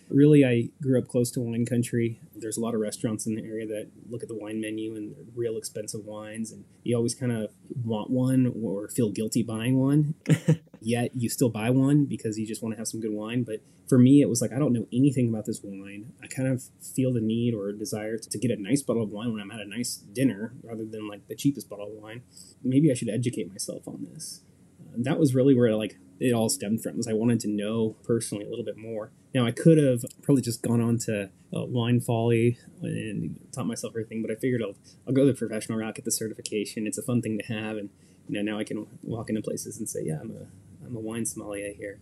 really, 0.09 0.45
I 0.45 0.69
grew 0.81 0.99
up 0.99 1.07
close 1.07 1.31
to 1.31 1.41
wine 1.41 1.65
country. 1.65 2.19
There's 2.35 2.57
a 2.57 2.61
lot 2.61 2.75
of 2.75 2.81
restaurants 2.81 3.25
in 3.25 3.35
the 3.35 3.43
area 3.43 3.65
that 3.67 3.87
look 4.09 4.21
at 4.21 4.29
the 4.29 4.37
wine 4.37 4.59
menu 4.61 4.95
and 4.95 5.15
real 5.35 5.57
expensive 5.57 6.05
wines, 6.05 6.51
and 6.51 6.65
you 6.83 6.95
always 6.95 7.15
kind 7.15 7.31
of 7.31 7.51
want 7.83 8.09
one 8.09 8.53
or 8.61 8.87
feel 8.89 9.09
guilty 9.09 9.43
buying 9.43 9.79
one. 9.79 10.15
Yet 10.83 11.11
you 11.15 11.29
still 11.29 11.49
buy 11.49 11.69
one 11.69 12.05
because 12.05 12.37
you 12.37 12.45
just 12.45 12.61
want 12.61 12.73
to 12.73 12.77
have 12.77 12.87
some 12.87 12.99
good 12.99 13.13
wine. 13.13 13.43
But 13.43 13.61
for 13.87 13.97
me, 13.97 14.21
it 14.21 14.29
was 14.29 14.41
like 14.41 14.51
I 14.51 14.59
don't 14.59 14.73
know 14.73 14.87
anything 14.91 15.29
about 15.29 15.45
this 15.45 15.61
wine. 15.63 16.11
I 16.21 16.27
kind 16.27 16.47
of 16.47 16.63
feel 16.95 17.13
the 17.13 17.21
need 17.21 17.53
or 17.53 17.71
desire 17.71 18.17
to 18.17 18.37
get 18.37 18.51
a 18.51 18.61
nice 18.61 18.81
bottle 18.81 19.03
of 19.03 19.11
wine 19.11 19.31
when 19.31 19.41
I'm 19.41 19.51
at 19.51 19.61
a 19.61 19.65
nice 19.65 19.95
dinner 19.95 20.53
rather 20.63 20.85
than 20.85 21.07
like 21.07 21.27
the 21.27 21.35
cheapest 21.35 21.69
bottle 21.69 21.87
of 21.87 21.93
wine. 21.93 22.23
Maybe 22.63 22.91
I 22.91 22.93
should 22.93 23.09
educate 23.09 23.49
myself 23.49 23.87
on 23.87 24.07
this. 24.13 24.41
And 24.93 25.05
that 25.05 25.17
was 25.19 25.33
really 25.33 25.55
where 25.55 25.73
like 25.75 25.97
it 26.19 26.33
all 26.33 26.49
stemmed 26.49 26.83
from. 26.83 26.97
Was 26.97 27.07
I 27.07 27.13
wanted 27.13 27.39
to 27.41 27.47
know 27.47 27.95
personally 28.03 28.45
a 28.45 28.49
little 28.49 28.65
bit 28.65 28.77
more. 28.77 29.11
Now 29.33 29.45
I 29.45 29.51
could 29.51 29.77
have 29.77 30.05
probably 30.21 30.41
just 30.41 30.61
gone 30.61 30.81
on 30.81 30.97
to 30.99 31.29
uh, 31.55 31.65
wine 31.65 31.99
folly 31.99 32.57
and 32.81 33.39
taught 33.51 33.67
myself 33.67 33.93
everything, 33.93 34.21
but 34.21 34.31
I 34.31 34.35
figured 34.35 34.61
I'll 34.61 34.75
I'll 35.07 35.13
go 35.13 35.25
the 35.25 35.33
professional 35.33 35.77
route, 35.77 35.95
get 35.95 36.05
the 36.05 36.11
certification. 36.11 36.87
It's 36.87 36.97
a 36.97 37.03
fun 37.03 37.21
thing 37.21 37.39
to 37.39 37.53
have, 37.53 37.77
and 37.77 37.89
you 38.27 38.41
know 38.41 38.51
now 38.51 38.59
I 38.59 38.63
can 38.63 38.87
walk 39.01 39.29
into 39.29 39.41
places 39.41 39.77
and 39.77 39.89
say, 39.89 40.01
yeah, 40.03 40.19
I'm 40.21 40.31
a 40.31 40.45
I'm 40.85 40.95
a 40.95 40.99
wine 40.99 41.25
sommelier 41.25 41.73
here. 41.77 41.99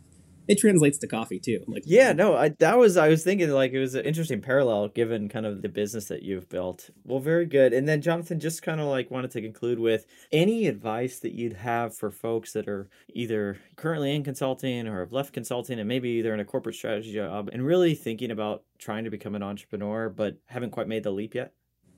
it 0.47 0.57
translates 0.57 0.97
to 0.99 1.07
coffee 1.07 1.39
too. 1.39 1.63
I'm 1.65 1.73
Like 1.73 1.83
yeah, 1.85 2.13
no, 2.13 2.35
I 2.35 2.49
that 2.59 2.77
was 2.77 2.97
I 2.97 3.07
was 3.09 3.23
thinking 3.23 3.49
like 3.49 3.71
it 3.73 3.79
was 3.79 3.95
an 3.95 4.05
interesting 4.05 4.41
parallel 4.41 4.89
given 4.89 5.29
kind 5.29 5.45
of 5.45 5.61
the 5.61 5.69
business 5.69 6.05
that 6.05 6.23
you've 6.23 6.49
built. 6.49 6.89
Well, 7.05 7.19
very 7.19 7.45
good. 7.45 7.73
And 7.73 7.87
then 7.87 8.01
Jonathan 8.01 8.39
just 8.39 8.61
kind 8.61 8.81
of 8.81 8.87
like 8.87 9.11
wanted 9.11 9.31
to 9.31 9.41
conclude 9.41 9.79
with 9.79 10.05
any 10.31 10.67
advice 10.67 11.19
that 11.19 11.33
you'd 11.33 11.53
have 11.53 11.95
for 11.95 12.11
folks 12.11 12.53
that 12.53 12.67
are 12.67 12.89
either 13.09 13.57
currently 13.75 14.15
in 14.15 14.23
consulting 14.23 14.87
or 14.87 14.99
have 14.99 15.13
left 15.13 15.33
consulting 15.33 15.79
and 15.79 15.87
maybe 15.87 16.21
they're 16.21 16.33
in 16.33 16.39
a 16.39 16.45
corporate 16.45 16.75
strategy 16.75 17.13
job 17.13 17.49
and 17.53 17.65
really 17.65 17.95
thinking 17.95 18.31
about 18.31 18.63
trying 18.79 19.03
to 19.03 19.09
become 19.09 19.35
an 19.35 19.43
entrepreneur 19.43 20.09
but 20.09 20.37
haven't 20.47 20.71
quite 20.71 20.87
made 20.87 21.03
the 21.03 21.11
leap 21.11 21.35
yet. 21.35 21.53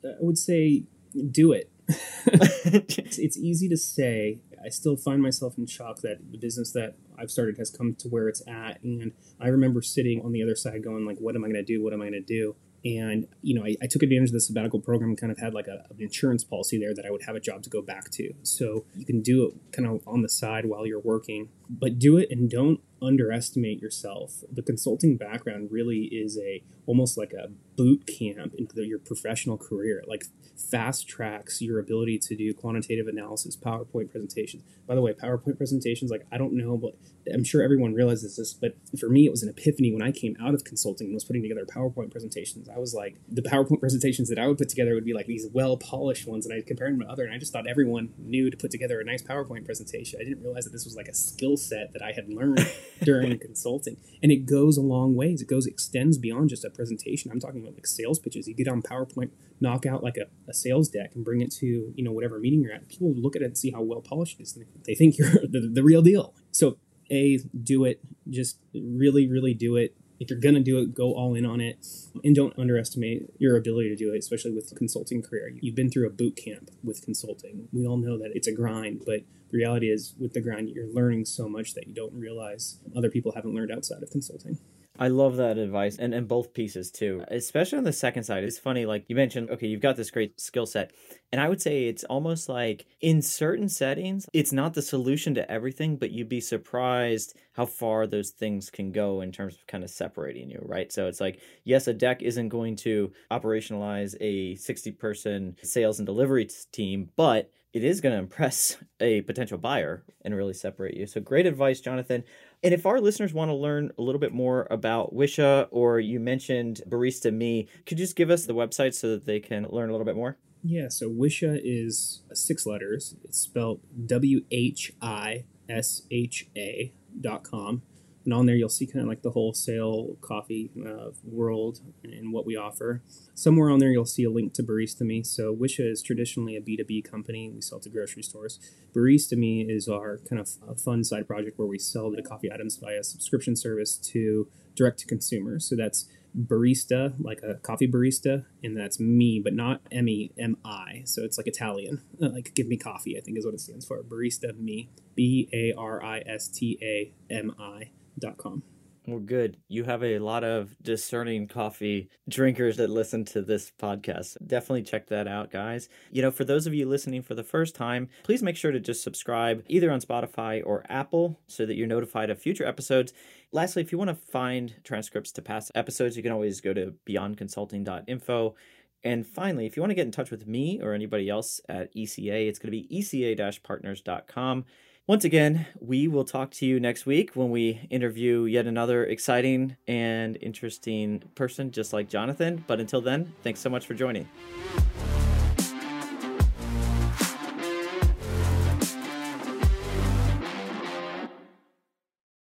I 0.05 0.09
would 0.19 0.37
say 0.37 0.83
do 1.31 1.53
it. 1.53 1.71
it's, 1.87 3.17
it's 3.17 3.37
easy 3.37 3.69
to 3.69 3.77
say. 3.77 4.39
I 4.63 4.69
still 4.69 4.95
find 4.95 5.21
myself 5.21 5.57
in 5.57 5.65
shock 5.65 6.01
that 6.01 6.31
the 6.31 6.37
business 6.37 6.71
that 6.73 6.95
I've 7.17 7.31
started 7.31 7.57
has 7.57 7.69
come 7.69 7.95
to 7.95 8.07
where 8.07 8.27
it's 8.27 8.41
at. 8.47 8.81
And 8.83 9.11
I 9.39 9.47
remember 9.47 9.81
sitting 9.81 10.21
on 10.23 10.31
the 10.31 10.41
other 10.41 10.55
side 10.55 10.83
going, 10.83 11.05
like, 11.05 11.17
what 11.19 11.35
am 11.35 11.43
I 11.43 11.47
going 11.47 11.55
to 11.55 11.63
do? 11.63 11.83
What 11.83 11.93
am 11.93 12.01
I 12.01 12.09
going 12.09 12.13
to 12.13 12.21
do? 12.21 12.55
And, 12.85 13.27
you 13.41 13.55
know, 13.55 13.65
I, 13.65 13.77
I, 13.81 13.87
took 13.87 14.03
advantage 14.03 14.29
of 14.29 14.33
the 14.33 14.41
sabbatical 14.41 14.81
program 14.81 15.11
and 15.11 15.17
kind 15.17 15.31
of 15.31 15.39
had 15.39 15.53
like 15.53 15.67
a, 15.67 15.85
an 15.89 15.99
insurance 15.99 16.43
policy 16.43 16.77
there 16.77 16.93
that 16.93 17.05
I 17.05 17.11
would 17.11 17.23
have 17.23 17.35
a 17.35 17.39
job 17.39 17.63
to 17.63 17.69
go 17.69 17.81
back 17.81 18.11
to. 18.11 18.33
So 18.43 18.83
you 18.93 19.05
can 19.05 19.21
do 19.21 19.45
it 19.47 19.53
kind 19.71 19.87
of 19.87 20.05
on 20.05 20.21
the 20.21 20.27
side 20.27 20.65
while 20.65 20.85
you're 20.85 20.99
working, 20.99 21.47
but 21.69 21.97
do 21.97 22.17
it 22.17 22.27
and 22.29 22.49
don't 22.49 22.81
underestimate 23.03 23.81
yourself. 23.81 24.43
The 24.51 24.61
consulting 24.61 25.17
background 25.17 25.69
really 25.71 26.03
is 26.05 26.37
a 26.37 26.63
almost 26.85 27.17
like 27.17 27.33
a 27.33 27.49
boot 27.75 28.07
camp 28.07 28.53
into 28.57 28.83
your 28.83 28.99
professional 28.99 29.57
career. 29.57 29.99
It 29.99 30.07
like 30.07 30.25
fast 30.57 31.07
tracks 31.07 31.61
your 31.61 31.79
ability 31.79 32.19
to 32.19 32.35
do 32.35 32.53
quantitative 32.53 33.07
analysis, 33.07 33.55
PowerPoint 33.55 34.11
presentations. 34.11 34.63
By 34.87 34.95
the 34.95 35.01
way, 35.01 35.13
PowerPoint 35.13 35.57
presentations, 35.57 36.11
like 36.11 36.25
I 36.31 36.37
don't 36.37 36.53
know, 36.53 36.77
but 36.77 36.95
I'm 37.31 37.43
sure 37.43 37.63
everyone 37.63 37.93
realizes 37.93 38.35
this, 38.35 38.53
but 38.53 38.75
for 38.99 39.09
me, 39.09 39.25
it 39.25 39.31
was 39.31 39.43
an 39.43 39.49
epiphany 39.49 39.93
when 39.93 40.01
I 40.01 40.11
came 40.11 40.35
out 40.41 40.53
of 40.53 40.63
consulting 40.63 41.07
and 41.07 41.13
was 41.13 41.23
putting 41.23 41.41
together 41.41 41.65
PowerPoint 41.65 42.11
presentations. 42.11 42.67
I 42.69 42.77
was 42.77 42.93
like, 42.93 43.15
the 43.29 43.41
PowerPoint 43.41 43.79
presentations 43.79 44.29
that 44.29 44.37
I 44.37 44.47
would 44.47 44.57
put 44.57 44.69
together 44.69 44.93
would 44.93 45.05
be 45.05 45.13
like 45.13 45.25
these 45.25 45.47
well 45.51 45.77
polished 45.77 46.27
ones, 46.27 46.45
and 46.45 46.53
I 46.53 46.61
compare 46.61 46.89
them 46.89 46.99
to 46.99 47.07
other, 47.07 47.23
and 47.23 47.33
I 47.33 47.37
just 47.37 47.53
thought 47.53 47.67
everyone 47.67 48.13
knew 48.17 48.49
to 48.49 48.57
put 48.57 48.71
together 48.71 48.99
a 48.99 49.05
nice 49.05 49.21
PowerPoint 49.21 49.65
presentation. 49.65 50.19
I 50.19 50.23
didn't 50.23 50.43
realize 50.43 50.65
that 50.65 50.71
this 50.71 50.85
was 50.85 50.95
like 50.95 51.07
a 51.07 51.13
skill 51.13 51.57
set 51.57 51.93
that 51.93 52.01
I 52.01 52.11
had 52.11 52.29
learned 52.29 52.59
during 53.01 53.37
consulting, 53.39 53.97
and 54.21 54.31
it 54.31 54.45
goes 54.45 54.77
a 54.77 54.81
long 54.81 55.15
ways. 55.15 55.41
It 55.41 55.47
goes 55.47 55.65
extends 55.65 56.17
beyond 56.17 56.49
just 56.49 56.65
a 56.65 56.69
presentation. 56.69 57.31
I'm 57.31 57.39
talking 57.39 57.61
about 57.61 57.73
like 57.75 57.87
sales 57.87 58.19
pitches. 58.19 58.47
You 58.47 58.53
get 58.53 58.67
on 58.67 58.81
PowerPoint, 58.81 59.31
knock 59.59 59.85
out 59.85 60.03
like 60.03 60.17
a, 60.17 60.27
a 60.47 60.53
sales 60.53 60.89
deck, 60.89 61.11
and 61.15 61.23
bring 61.25 61.41
it 61.41 61.51
to 61.53 61.93
you 61.95 62.03
know 62.03 62.11
whatever 62.11 62.39
meeting 62.39 62.61
you're 62.61 62.73
at. 62.73 62.87
People 62.89 63.13
look 63.13 63.35
at 63.35 63.41
it 63.41 63.45
and 63.45 63.57
see 63.57 63.71
how 63.71 63.81
well 63.81 64.01
polished 64.01 64.39
it 64.39 64.43
is, 64.43 64.57
they 64.85 64.95
think 64.95 65.17
you're 65.17 65.29
the, 65.49 65.69
the 65.71 65.83
real 65.83 66.01
deal. 66.01 66.33
So 66.51 66.77
a 67.11 67.39
do 67.61 67.83
it 67.83 67.99
just 68.29 68.57
really 68.73 69.27
really 69.27 69.53
do 69.53 69.75
it 69.75 69.95
if 70.23 70.29
you're 70.29 70.39
gonna 70.39 70.59
do 70.61 70.79
it 70.79 70.93
go 70.93 71.13
all 71.13 71.35
in 71.35 71.45
on 71.45 71.61
it. 71.61 71.85
And 72.23 72.35
don't 72.35 72.57
underestimate 72.57 73.29
your 73.37 73.57
ability 73.57 73.89
to 73.89 73.95
do 73.95 74.13
it 74.13 74.17
especially 74.17 74.51
with 74.51 74.73
consulting 74.75 75.21
career. 75.21 75.53
You've 75.61 75.75
been 75.75 75.89
through 75.89 76.07
a 76.07 76.11
boot 76.11 76.35
camp 76.35 76.69
with 76.83 77.03
consulting. 77.03 77.67
We 77.71 77.85
all 77.85 77.97
know 77.97 78.17
that 78.17 78.31
it's 78.33 78.47
a 78.47 78.53
grind 78.53 79.03
but 79.05 79.21
the 79.51 79.57
reality 79.57 79.91
is 79.91 80.15
with 80.19 80.33
the 80.33 80.41
grind 80.41 80.69
you're 80.69 80.91
learning 80.91 81.25
so 81.25 81.47
much 81.47 81.73
that 81.75 81.87
you 81.87 81.93
don't 81.93 82.13
realize 82.13 82.79
other 82.95 83.09
people 83.09 83.33
haven't 83.33 83.53
learned 83.53 83.71
outside 83.71 84.01
of 84.01 84.09
consulting 84.09 84.57
I 84.99 85.07
love 85.07 85.37
that 85.37 85.57
advice 85.57 85.97
and, 85.97 86.13
and 86.13 86.27
both 86.27 86.53
pieces 86.53 86.91
too, 86.91 87.23
especially 87.29 87.79
on 87.79 87.83
the 87.83 87.91
second 87.93 88.23
side. 88.23 88.43
It's 88.43 88.59
funny, 88.59 88.85
like 88.85 89.05
you 89.07 89.15
mentioned, 89.15 89.49
okay, 89.49 89.65
you've 89.65 89.81
got 89.81 89.95
this 89.95 90.11
great 90.11 90.39
skill 90.39 90.67
set. 90.67 90.91
And 91.31 91.41
I 91.41 91.49
would 91.49 91.61
say 91.61 91.85
it's 91.85 92.03
almost 92.03 92.47
like 92.47 92.85
in 93.01 93.23
certain 93.23 93.69
settings, 93.69 94.27
it's 94.33 94.51
not 94.51 94.75
the 94.75 94.83
solution 94.83 95.33
to 95.33 95.49
everything, 95.49 95.95
but 95.97 96.11
you'd 96.11 96.29
be 96.29 96.39
surprised 96.39 97.35
how 97.53 97.65
far 97.65 98.05
those 98.05 98.29
things 98.29 98.69
can 98.69 98.91
go 98.91 99.21
in 99.21 99.31
terms 99.31 99.55
of 99.55 99.65
kind 99.65 99.83
of 99.83 99.89
separating 99.89 100.49
you, 100.51 100.63
right? 100.63 100.91
So 100.91 101.07
it's 101.07 101.19
like, 101.21 101.39
yes, 101.63 101.87
a 101.87 101.93
deck 101.93 102.21
isn't 102.21 102.49
going 102.49 102.75
to 102.77 103.11
operationalize 103.31 104.15
a 104.21 104.55
60 104.55 104.91
person 104.91 105.55
sales 105.63 105.97
and 105.97 106.05
delivery 106.05 106.47
team, 106.71 107.09
but 107.15 107.51
it 107.73 107.83
is 107.83 107.99
going 107.99 108.13
to 108.15 108.19
impress 108.19 108.77
a 108.99 109.21
potential 109.21 109.57
buyer 109.57 110.03
and 110.23 110.35
really 110.35 110.53
separate 110.53 110.95
you. 110.95 111.07
So 111.07 111.19
great 111.19 111.45
advice, 111.45 111.81
Jonathan. 111.81 112.23
And 112.63 112.73
if 112.73 112.85
our 112.85 113.01
listeners 113.01 113.33
want 113.33 113.49
to 113.49 113.55
learn 113.55 113.91
a 113.97 114.01
little 114.01 114.19
bit 114.19 114.31
more 114.31 114.67
about 114.71 115.13
Whisha, 115.13 115.67
or 115.69 115.99
you 115.99 116.19
mentioned 116.19 116.81
Barista 116.87 117.33
Me, 117.33 117.67
could 117.85 117.99
you 117.99 118.05
just 118.05 118.15
give 118.15 118.29
us 118.29 118.45
the 118.45 118.55
website 118.55 118.93
so 118.93 119.09
that 119.09 119.25
they 119.25 119.41
can 119.41 119.67
learn 119.69 119.89
a 119.89 119.91
little 119.91 120.05
bit 120.05 120.15
more? 120.15 120.37
Yeah, 120.63 120.87
so 120.87 121.09
Whisha 121.09 121.59
is 121.61 122.23
six 122.33 122.65
letters. 122.65 123.15
It's 123.25 123.37
spelled 123.37 123.81
W 124.05 124.45
H 124.49 124.93
I 125.01 125.43
S 125.67 126.03
H 126.09 126.47
A 126.55 126.93
dot 127.19 127.43
com 127.43 127.81
and 128.25 128.33
on 128.33 128.45
there 128.45 128.55
you'll 128.55 128.69
see 128.69 128.85
kind 128.85 129.01
of 129.01 129.07
like 129.07 129.21
the 129.21 129.31
wholesale 129.31 130.17
coffee 130.21 130.71
uh, 130.85 131.09
world 131.23 131.81
and 132.03 132.31
what 132.31 132.45
we 132.45 132.55
offer. 132.55 133.01
Somewhere 133.35 133.69
on 133.69 133.79
there 133.79 133.91
you'll 133.91 134.05
see 134.05 134.23
a 134.23 134.29
link 134.29 134.53
to 134.53 134.63
Barista 134.63 135.01
Me. 135.01 135.23
So 135.23 135.55
Whisha 135.55 135.89
is 135.89 136.01
traditionally 136.01 136.55
a 136.55 136.61
B2B 136.61 137.09
company. 137.09 137.49
We 137.49 137.61
sell 137.61 137.79
to 137.81 137.89
grocery 137.89 138.23
stores. 138.23 138.59
Barista 138.95 139.37
Me 139.37 139.61
is 139.61 139.87
our 139.87 140.19
kind 140.29 140.39
of 140.39 140.49
a 140.67 140.75
fun 140.75 141.03
side 141.03 141.27
project 141.27 141.57
where 141.57 141.67
we 141.67 141.79
sell 141.79 142.11
the 142.11 142.21
coffee 142.21 142.51
items 142.51 142.77
via 142.77 143.03
subscription 143.03 143.55
service 143.55 143.97
to 143.97 144.47
direct 144.75 144.99
to 144.99 145.05
consumer. 145.05 145.59
So 145.59 145.75
that's 145.75 146.07
barista, 146.35 147.13
like 147.19 147.41
a 147.43 147.55
coffee 147.55 147.87
barista, 147.87 148.45
and 148.63 148.75
that's 148.75 148.99
me, 148.99 149.39
but 149.43 149.53
not 149.53 149.81
M 149.91 150.07
E 150.07 150.31
M 150.37 150.57
I. 150.65 151.03
So 151.05 151.23
it's 151.23 151.37
like 151.37 151.47
Italian, 151.47 152.01
uh, 152.21 152.29
like 152.29 152.53
give 152.55 152.67
me 152.67 152.77
coffee, 152.77 153.17
I 153.17 153.21
think 153.21 153.37
is 153.37 153.45
what 153.45 153.53
it 153.53 153.59
stands 153.59 153.85
for. 153.85 154.01
Barista 154.01 154.57
me, 154.57 154.89
B 155.15 155.49
A 155.53 155.73
R 155.77 156.03
I 156.03 156.19
S 156.25 156.47
T 156.47 156.79
A 156.81 157.11
M 157.31 157.53
I 157.59 157.91
com. 158.37 158.63
Well, 159.05 159.19
good. 159.19 159.57
You 159.67 159.83
have 159.83 160.01
a 160.01 160.19
lot 160.19 160.45
of 160.45 160.77
discerning 160.81 161.49
coffee 161.49 162.09
drinkers 162.29 162.77
that 162.77 162.89
listen 162.89 163.25
to 163.25 163.41
this 163.41 163.69
podcast. 163.77 164.37
Definitely 164.47 164.83
check 164.83 165.07
that 165.07 165.27
out, 165.27 165.51
guys. 165.51 165.89
You 166.09 166.21
know, 166.21 166.31
for 166.31 166.45
those 166.45 166.67
of 166.67 166.73
you 166.73 166.87
listening 166.87 167.21
for 167.21 167.35
the 167.35 167.43
first 167.43 167.75
time, 167.75 168.07
please 168.23 168.41
make 168.41 168.55
sure 168.55 168.71
to 168.71 168.79
just 168.79 169.03
subscribe 169.03 169.63
either 169.67 169.91
on 169.91 169.99
Spotify 169.99 170.61
or 170.65 170.85
Apple 170.87 171.37
so 171.47 171.65
that 171.65 171.75
you're 171.75 171.85
notified 171.85 172.29
of 172.29 172.39
future 172.39 172.65
episodes. 172.65 173.11
Lastly, 173.51 173.81
if 173.81 173.91
you 173.91 173.97
want 173.97 174.09
to 174.09 174.15
find 174.15 174.73
transcripts 174.85 175.33
to 175.33 175.41
past 175.41 175.71
episodes, 175.75 176.15
you 176.15 176.23
can 176.23 176.31
always 176.31 176.61
go 176.61 176.73
to 176.73 176.93
beyondconsulting.info. 177.05 178.55
And 179.03 179.27
finally, 179.27 179.65
if 179.65 179.75
you 179.75 179.81
want 179.81 179.91
to 179.91 179.95
get 179.95 180.05
in 180.05 180.13
touch 180.13 180.31
with 180.31 180.47
me 180.47 180.79
or 180.81 180.93
anybody 180.93 181.29
else 181.29 181.59
at 181.67 181.93
ECA, 181.93 182.47
it's 182.47 182.57
going 182.57 182.71
to 182.71 182.71
be 182.71 182.87
eca 182.87 183.61
partners.com. 183.63 184.63
Once 185.05 185.25
again, 185.25 185.65
we 185.81 186.07
will 186.07 186.23
talk 186.23 186.49
to 186.49 186.65
you 186.65 186.79
next 186.79 187.05
week 187.05 187.31
when 187.35 187.49
we 187.49 187.85
interview 187.89 188.45
yet 188.45 188.65
another 188.65 189.03
exciting 189.03 189.75
and 189.85 190.37
interesting 190.39 191.21
person 191.35 191.69
just 191.71 191.91
like 191.91 192.07
Jonathan. 192.07 192.63
But 192.67 192.79
until 192.79 193.01
then, 193.01 193.33
thanks 193.43 193.59
so 193.59 193.69
much 193.69 193.85
for 193.85 193.95
joining. 193.95 194.29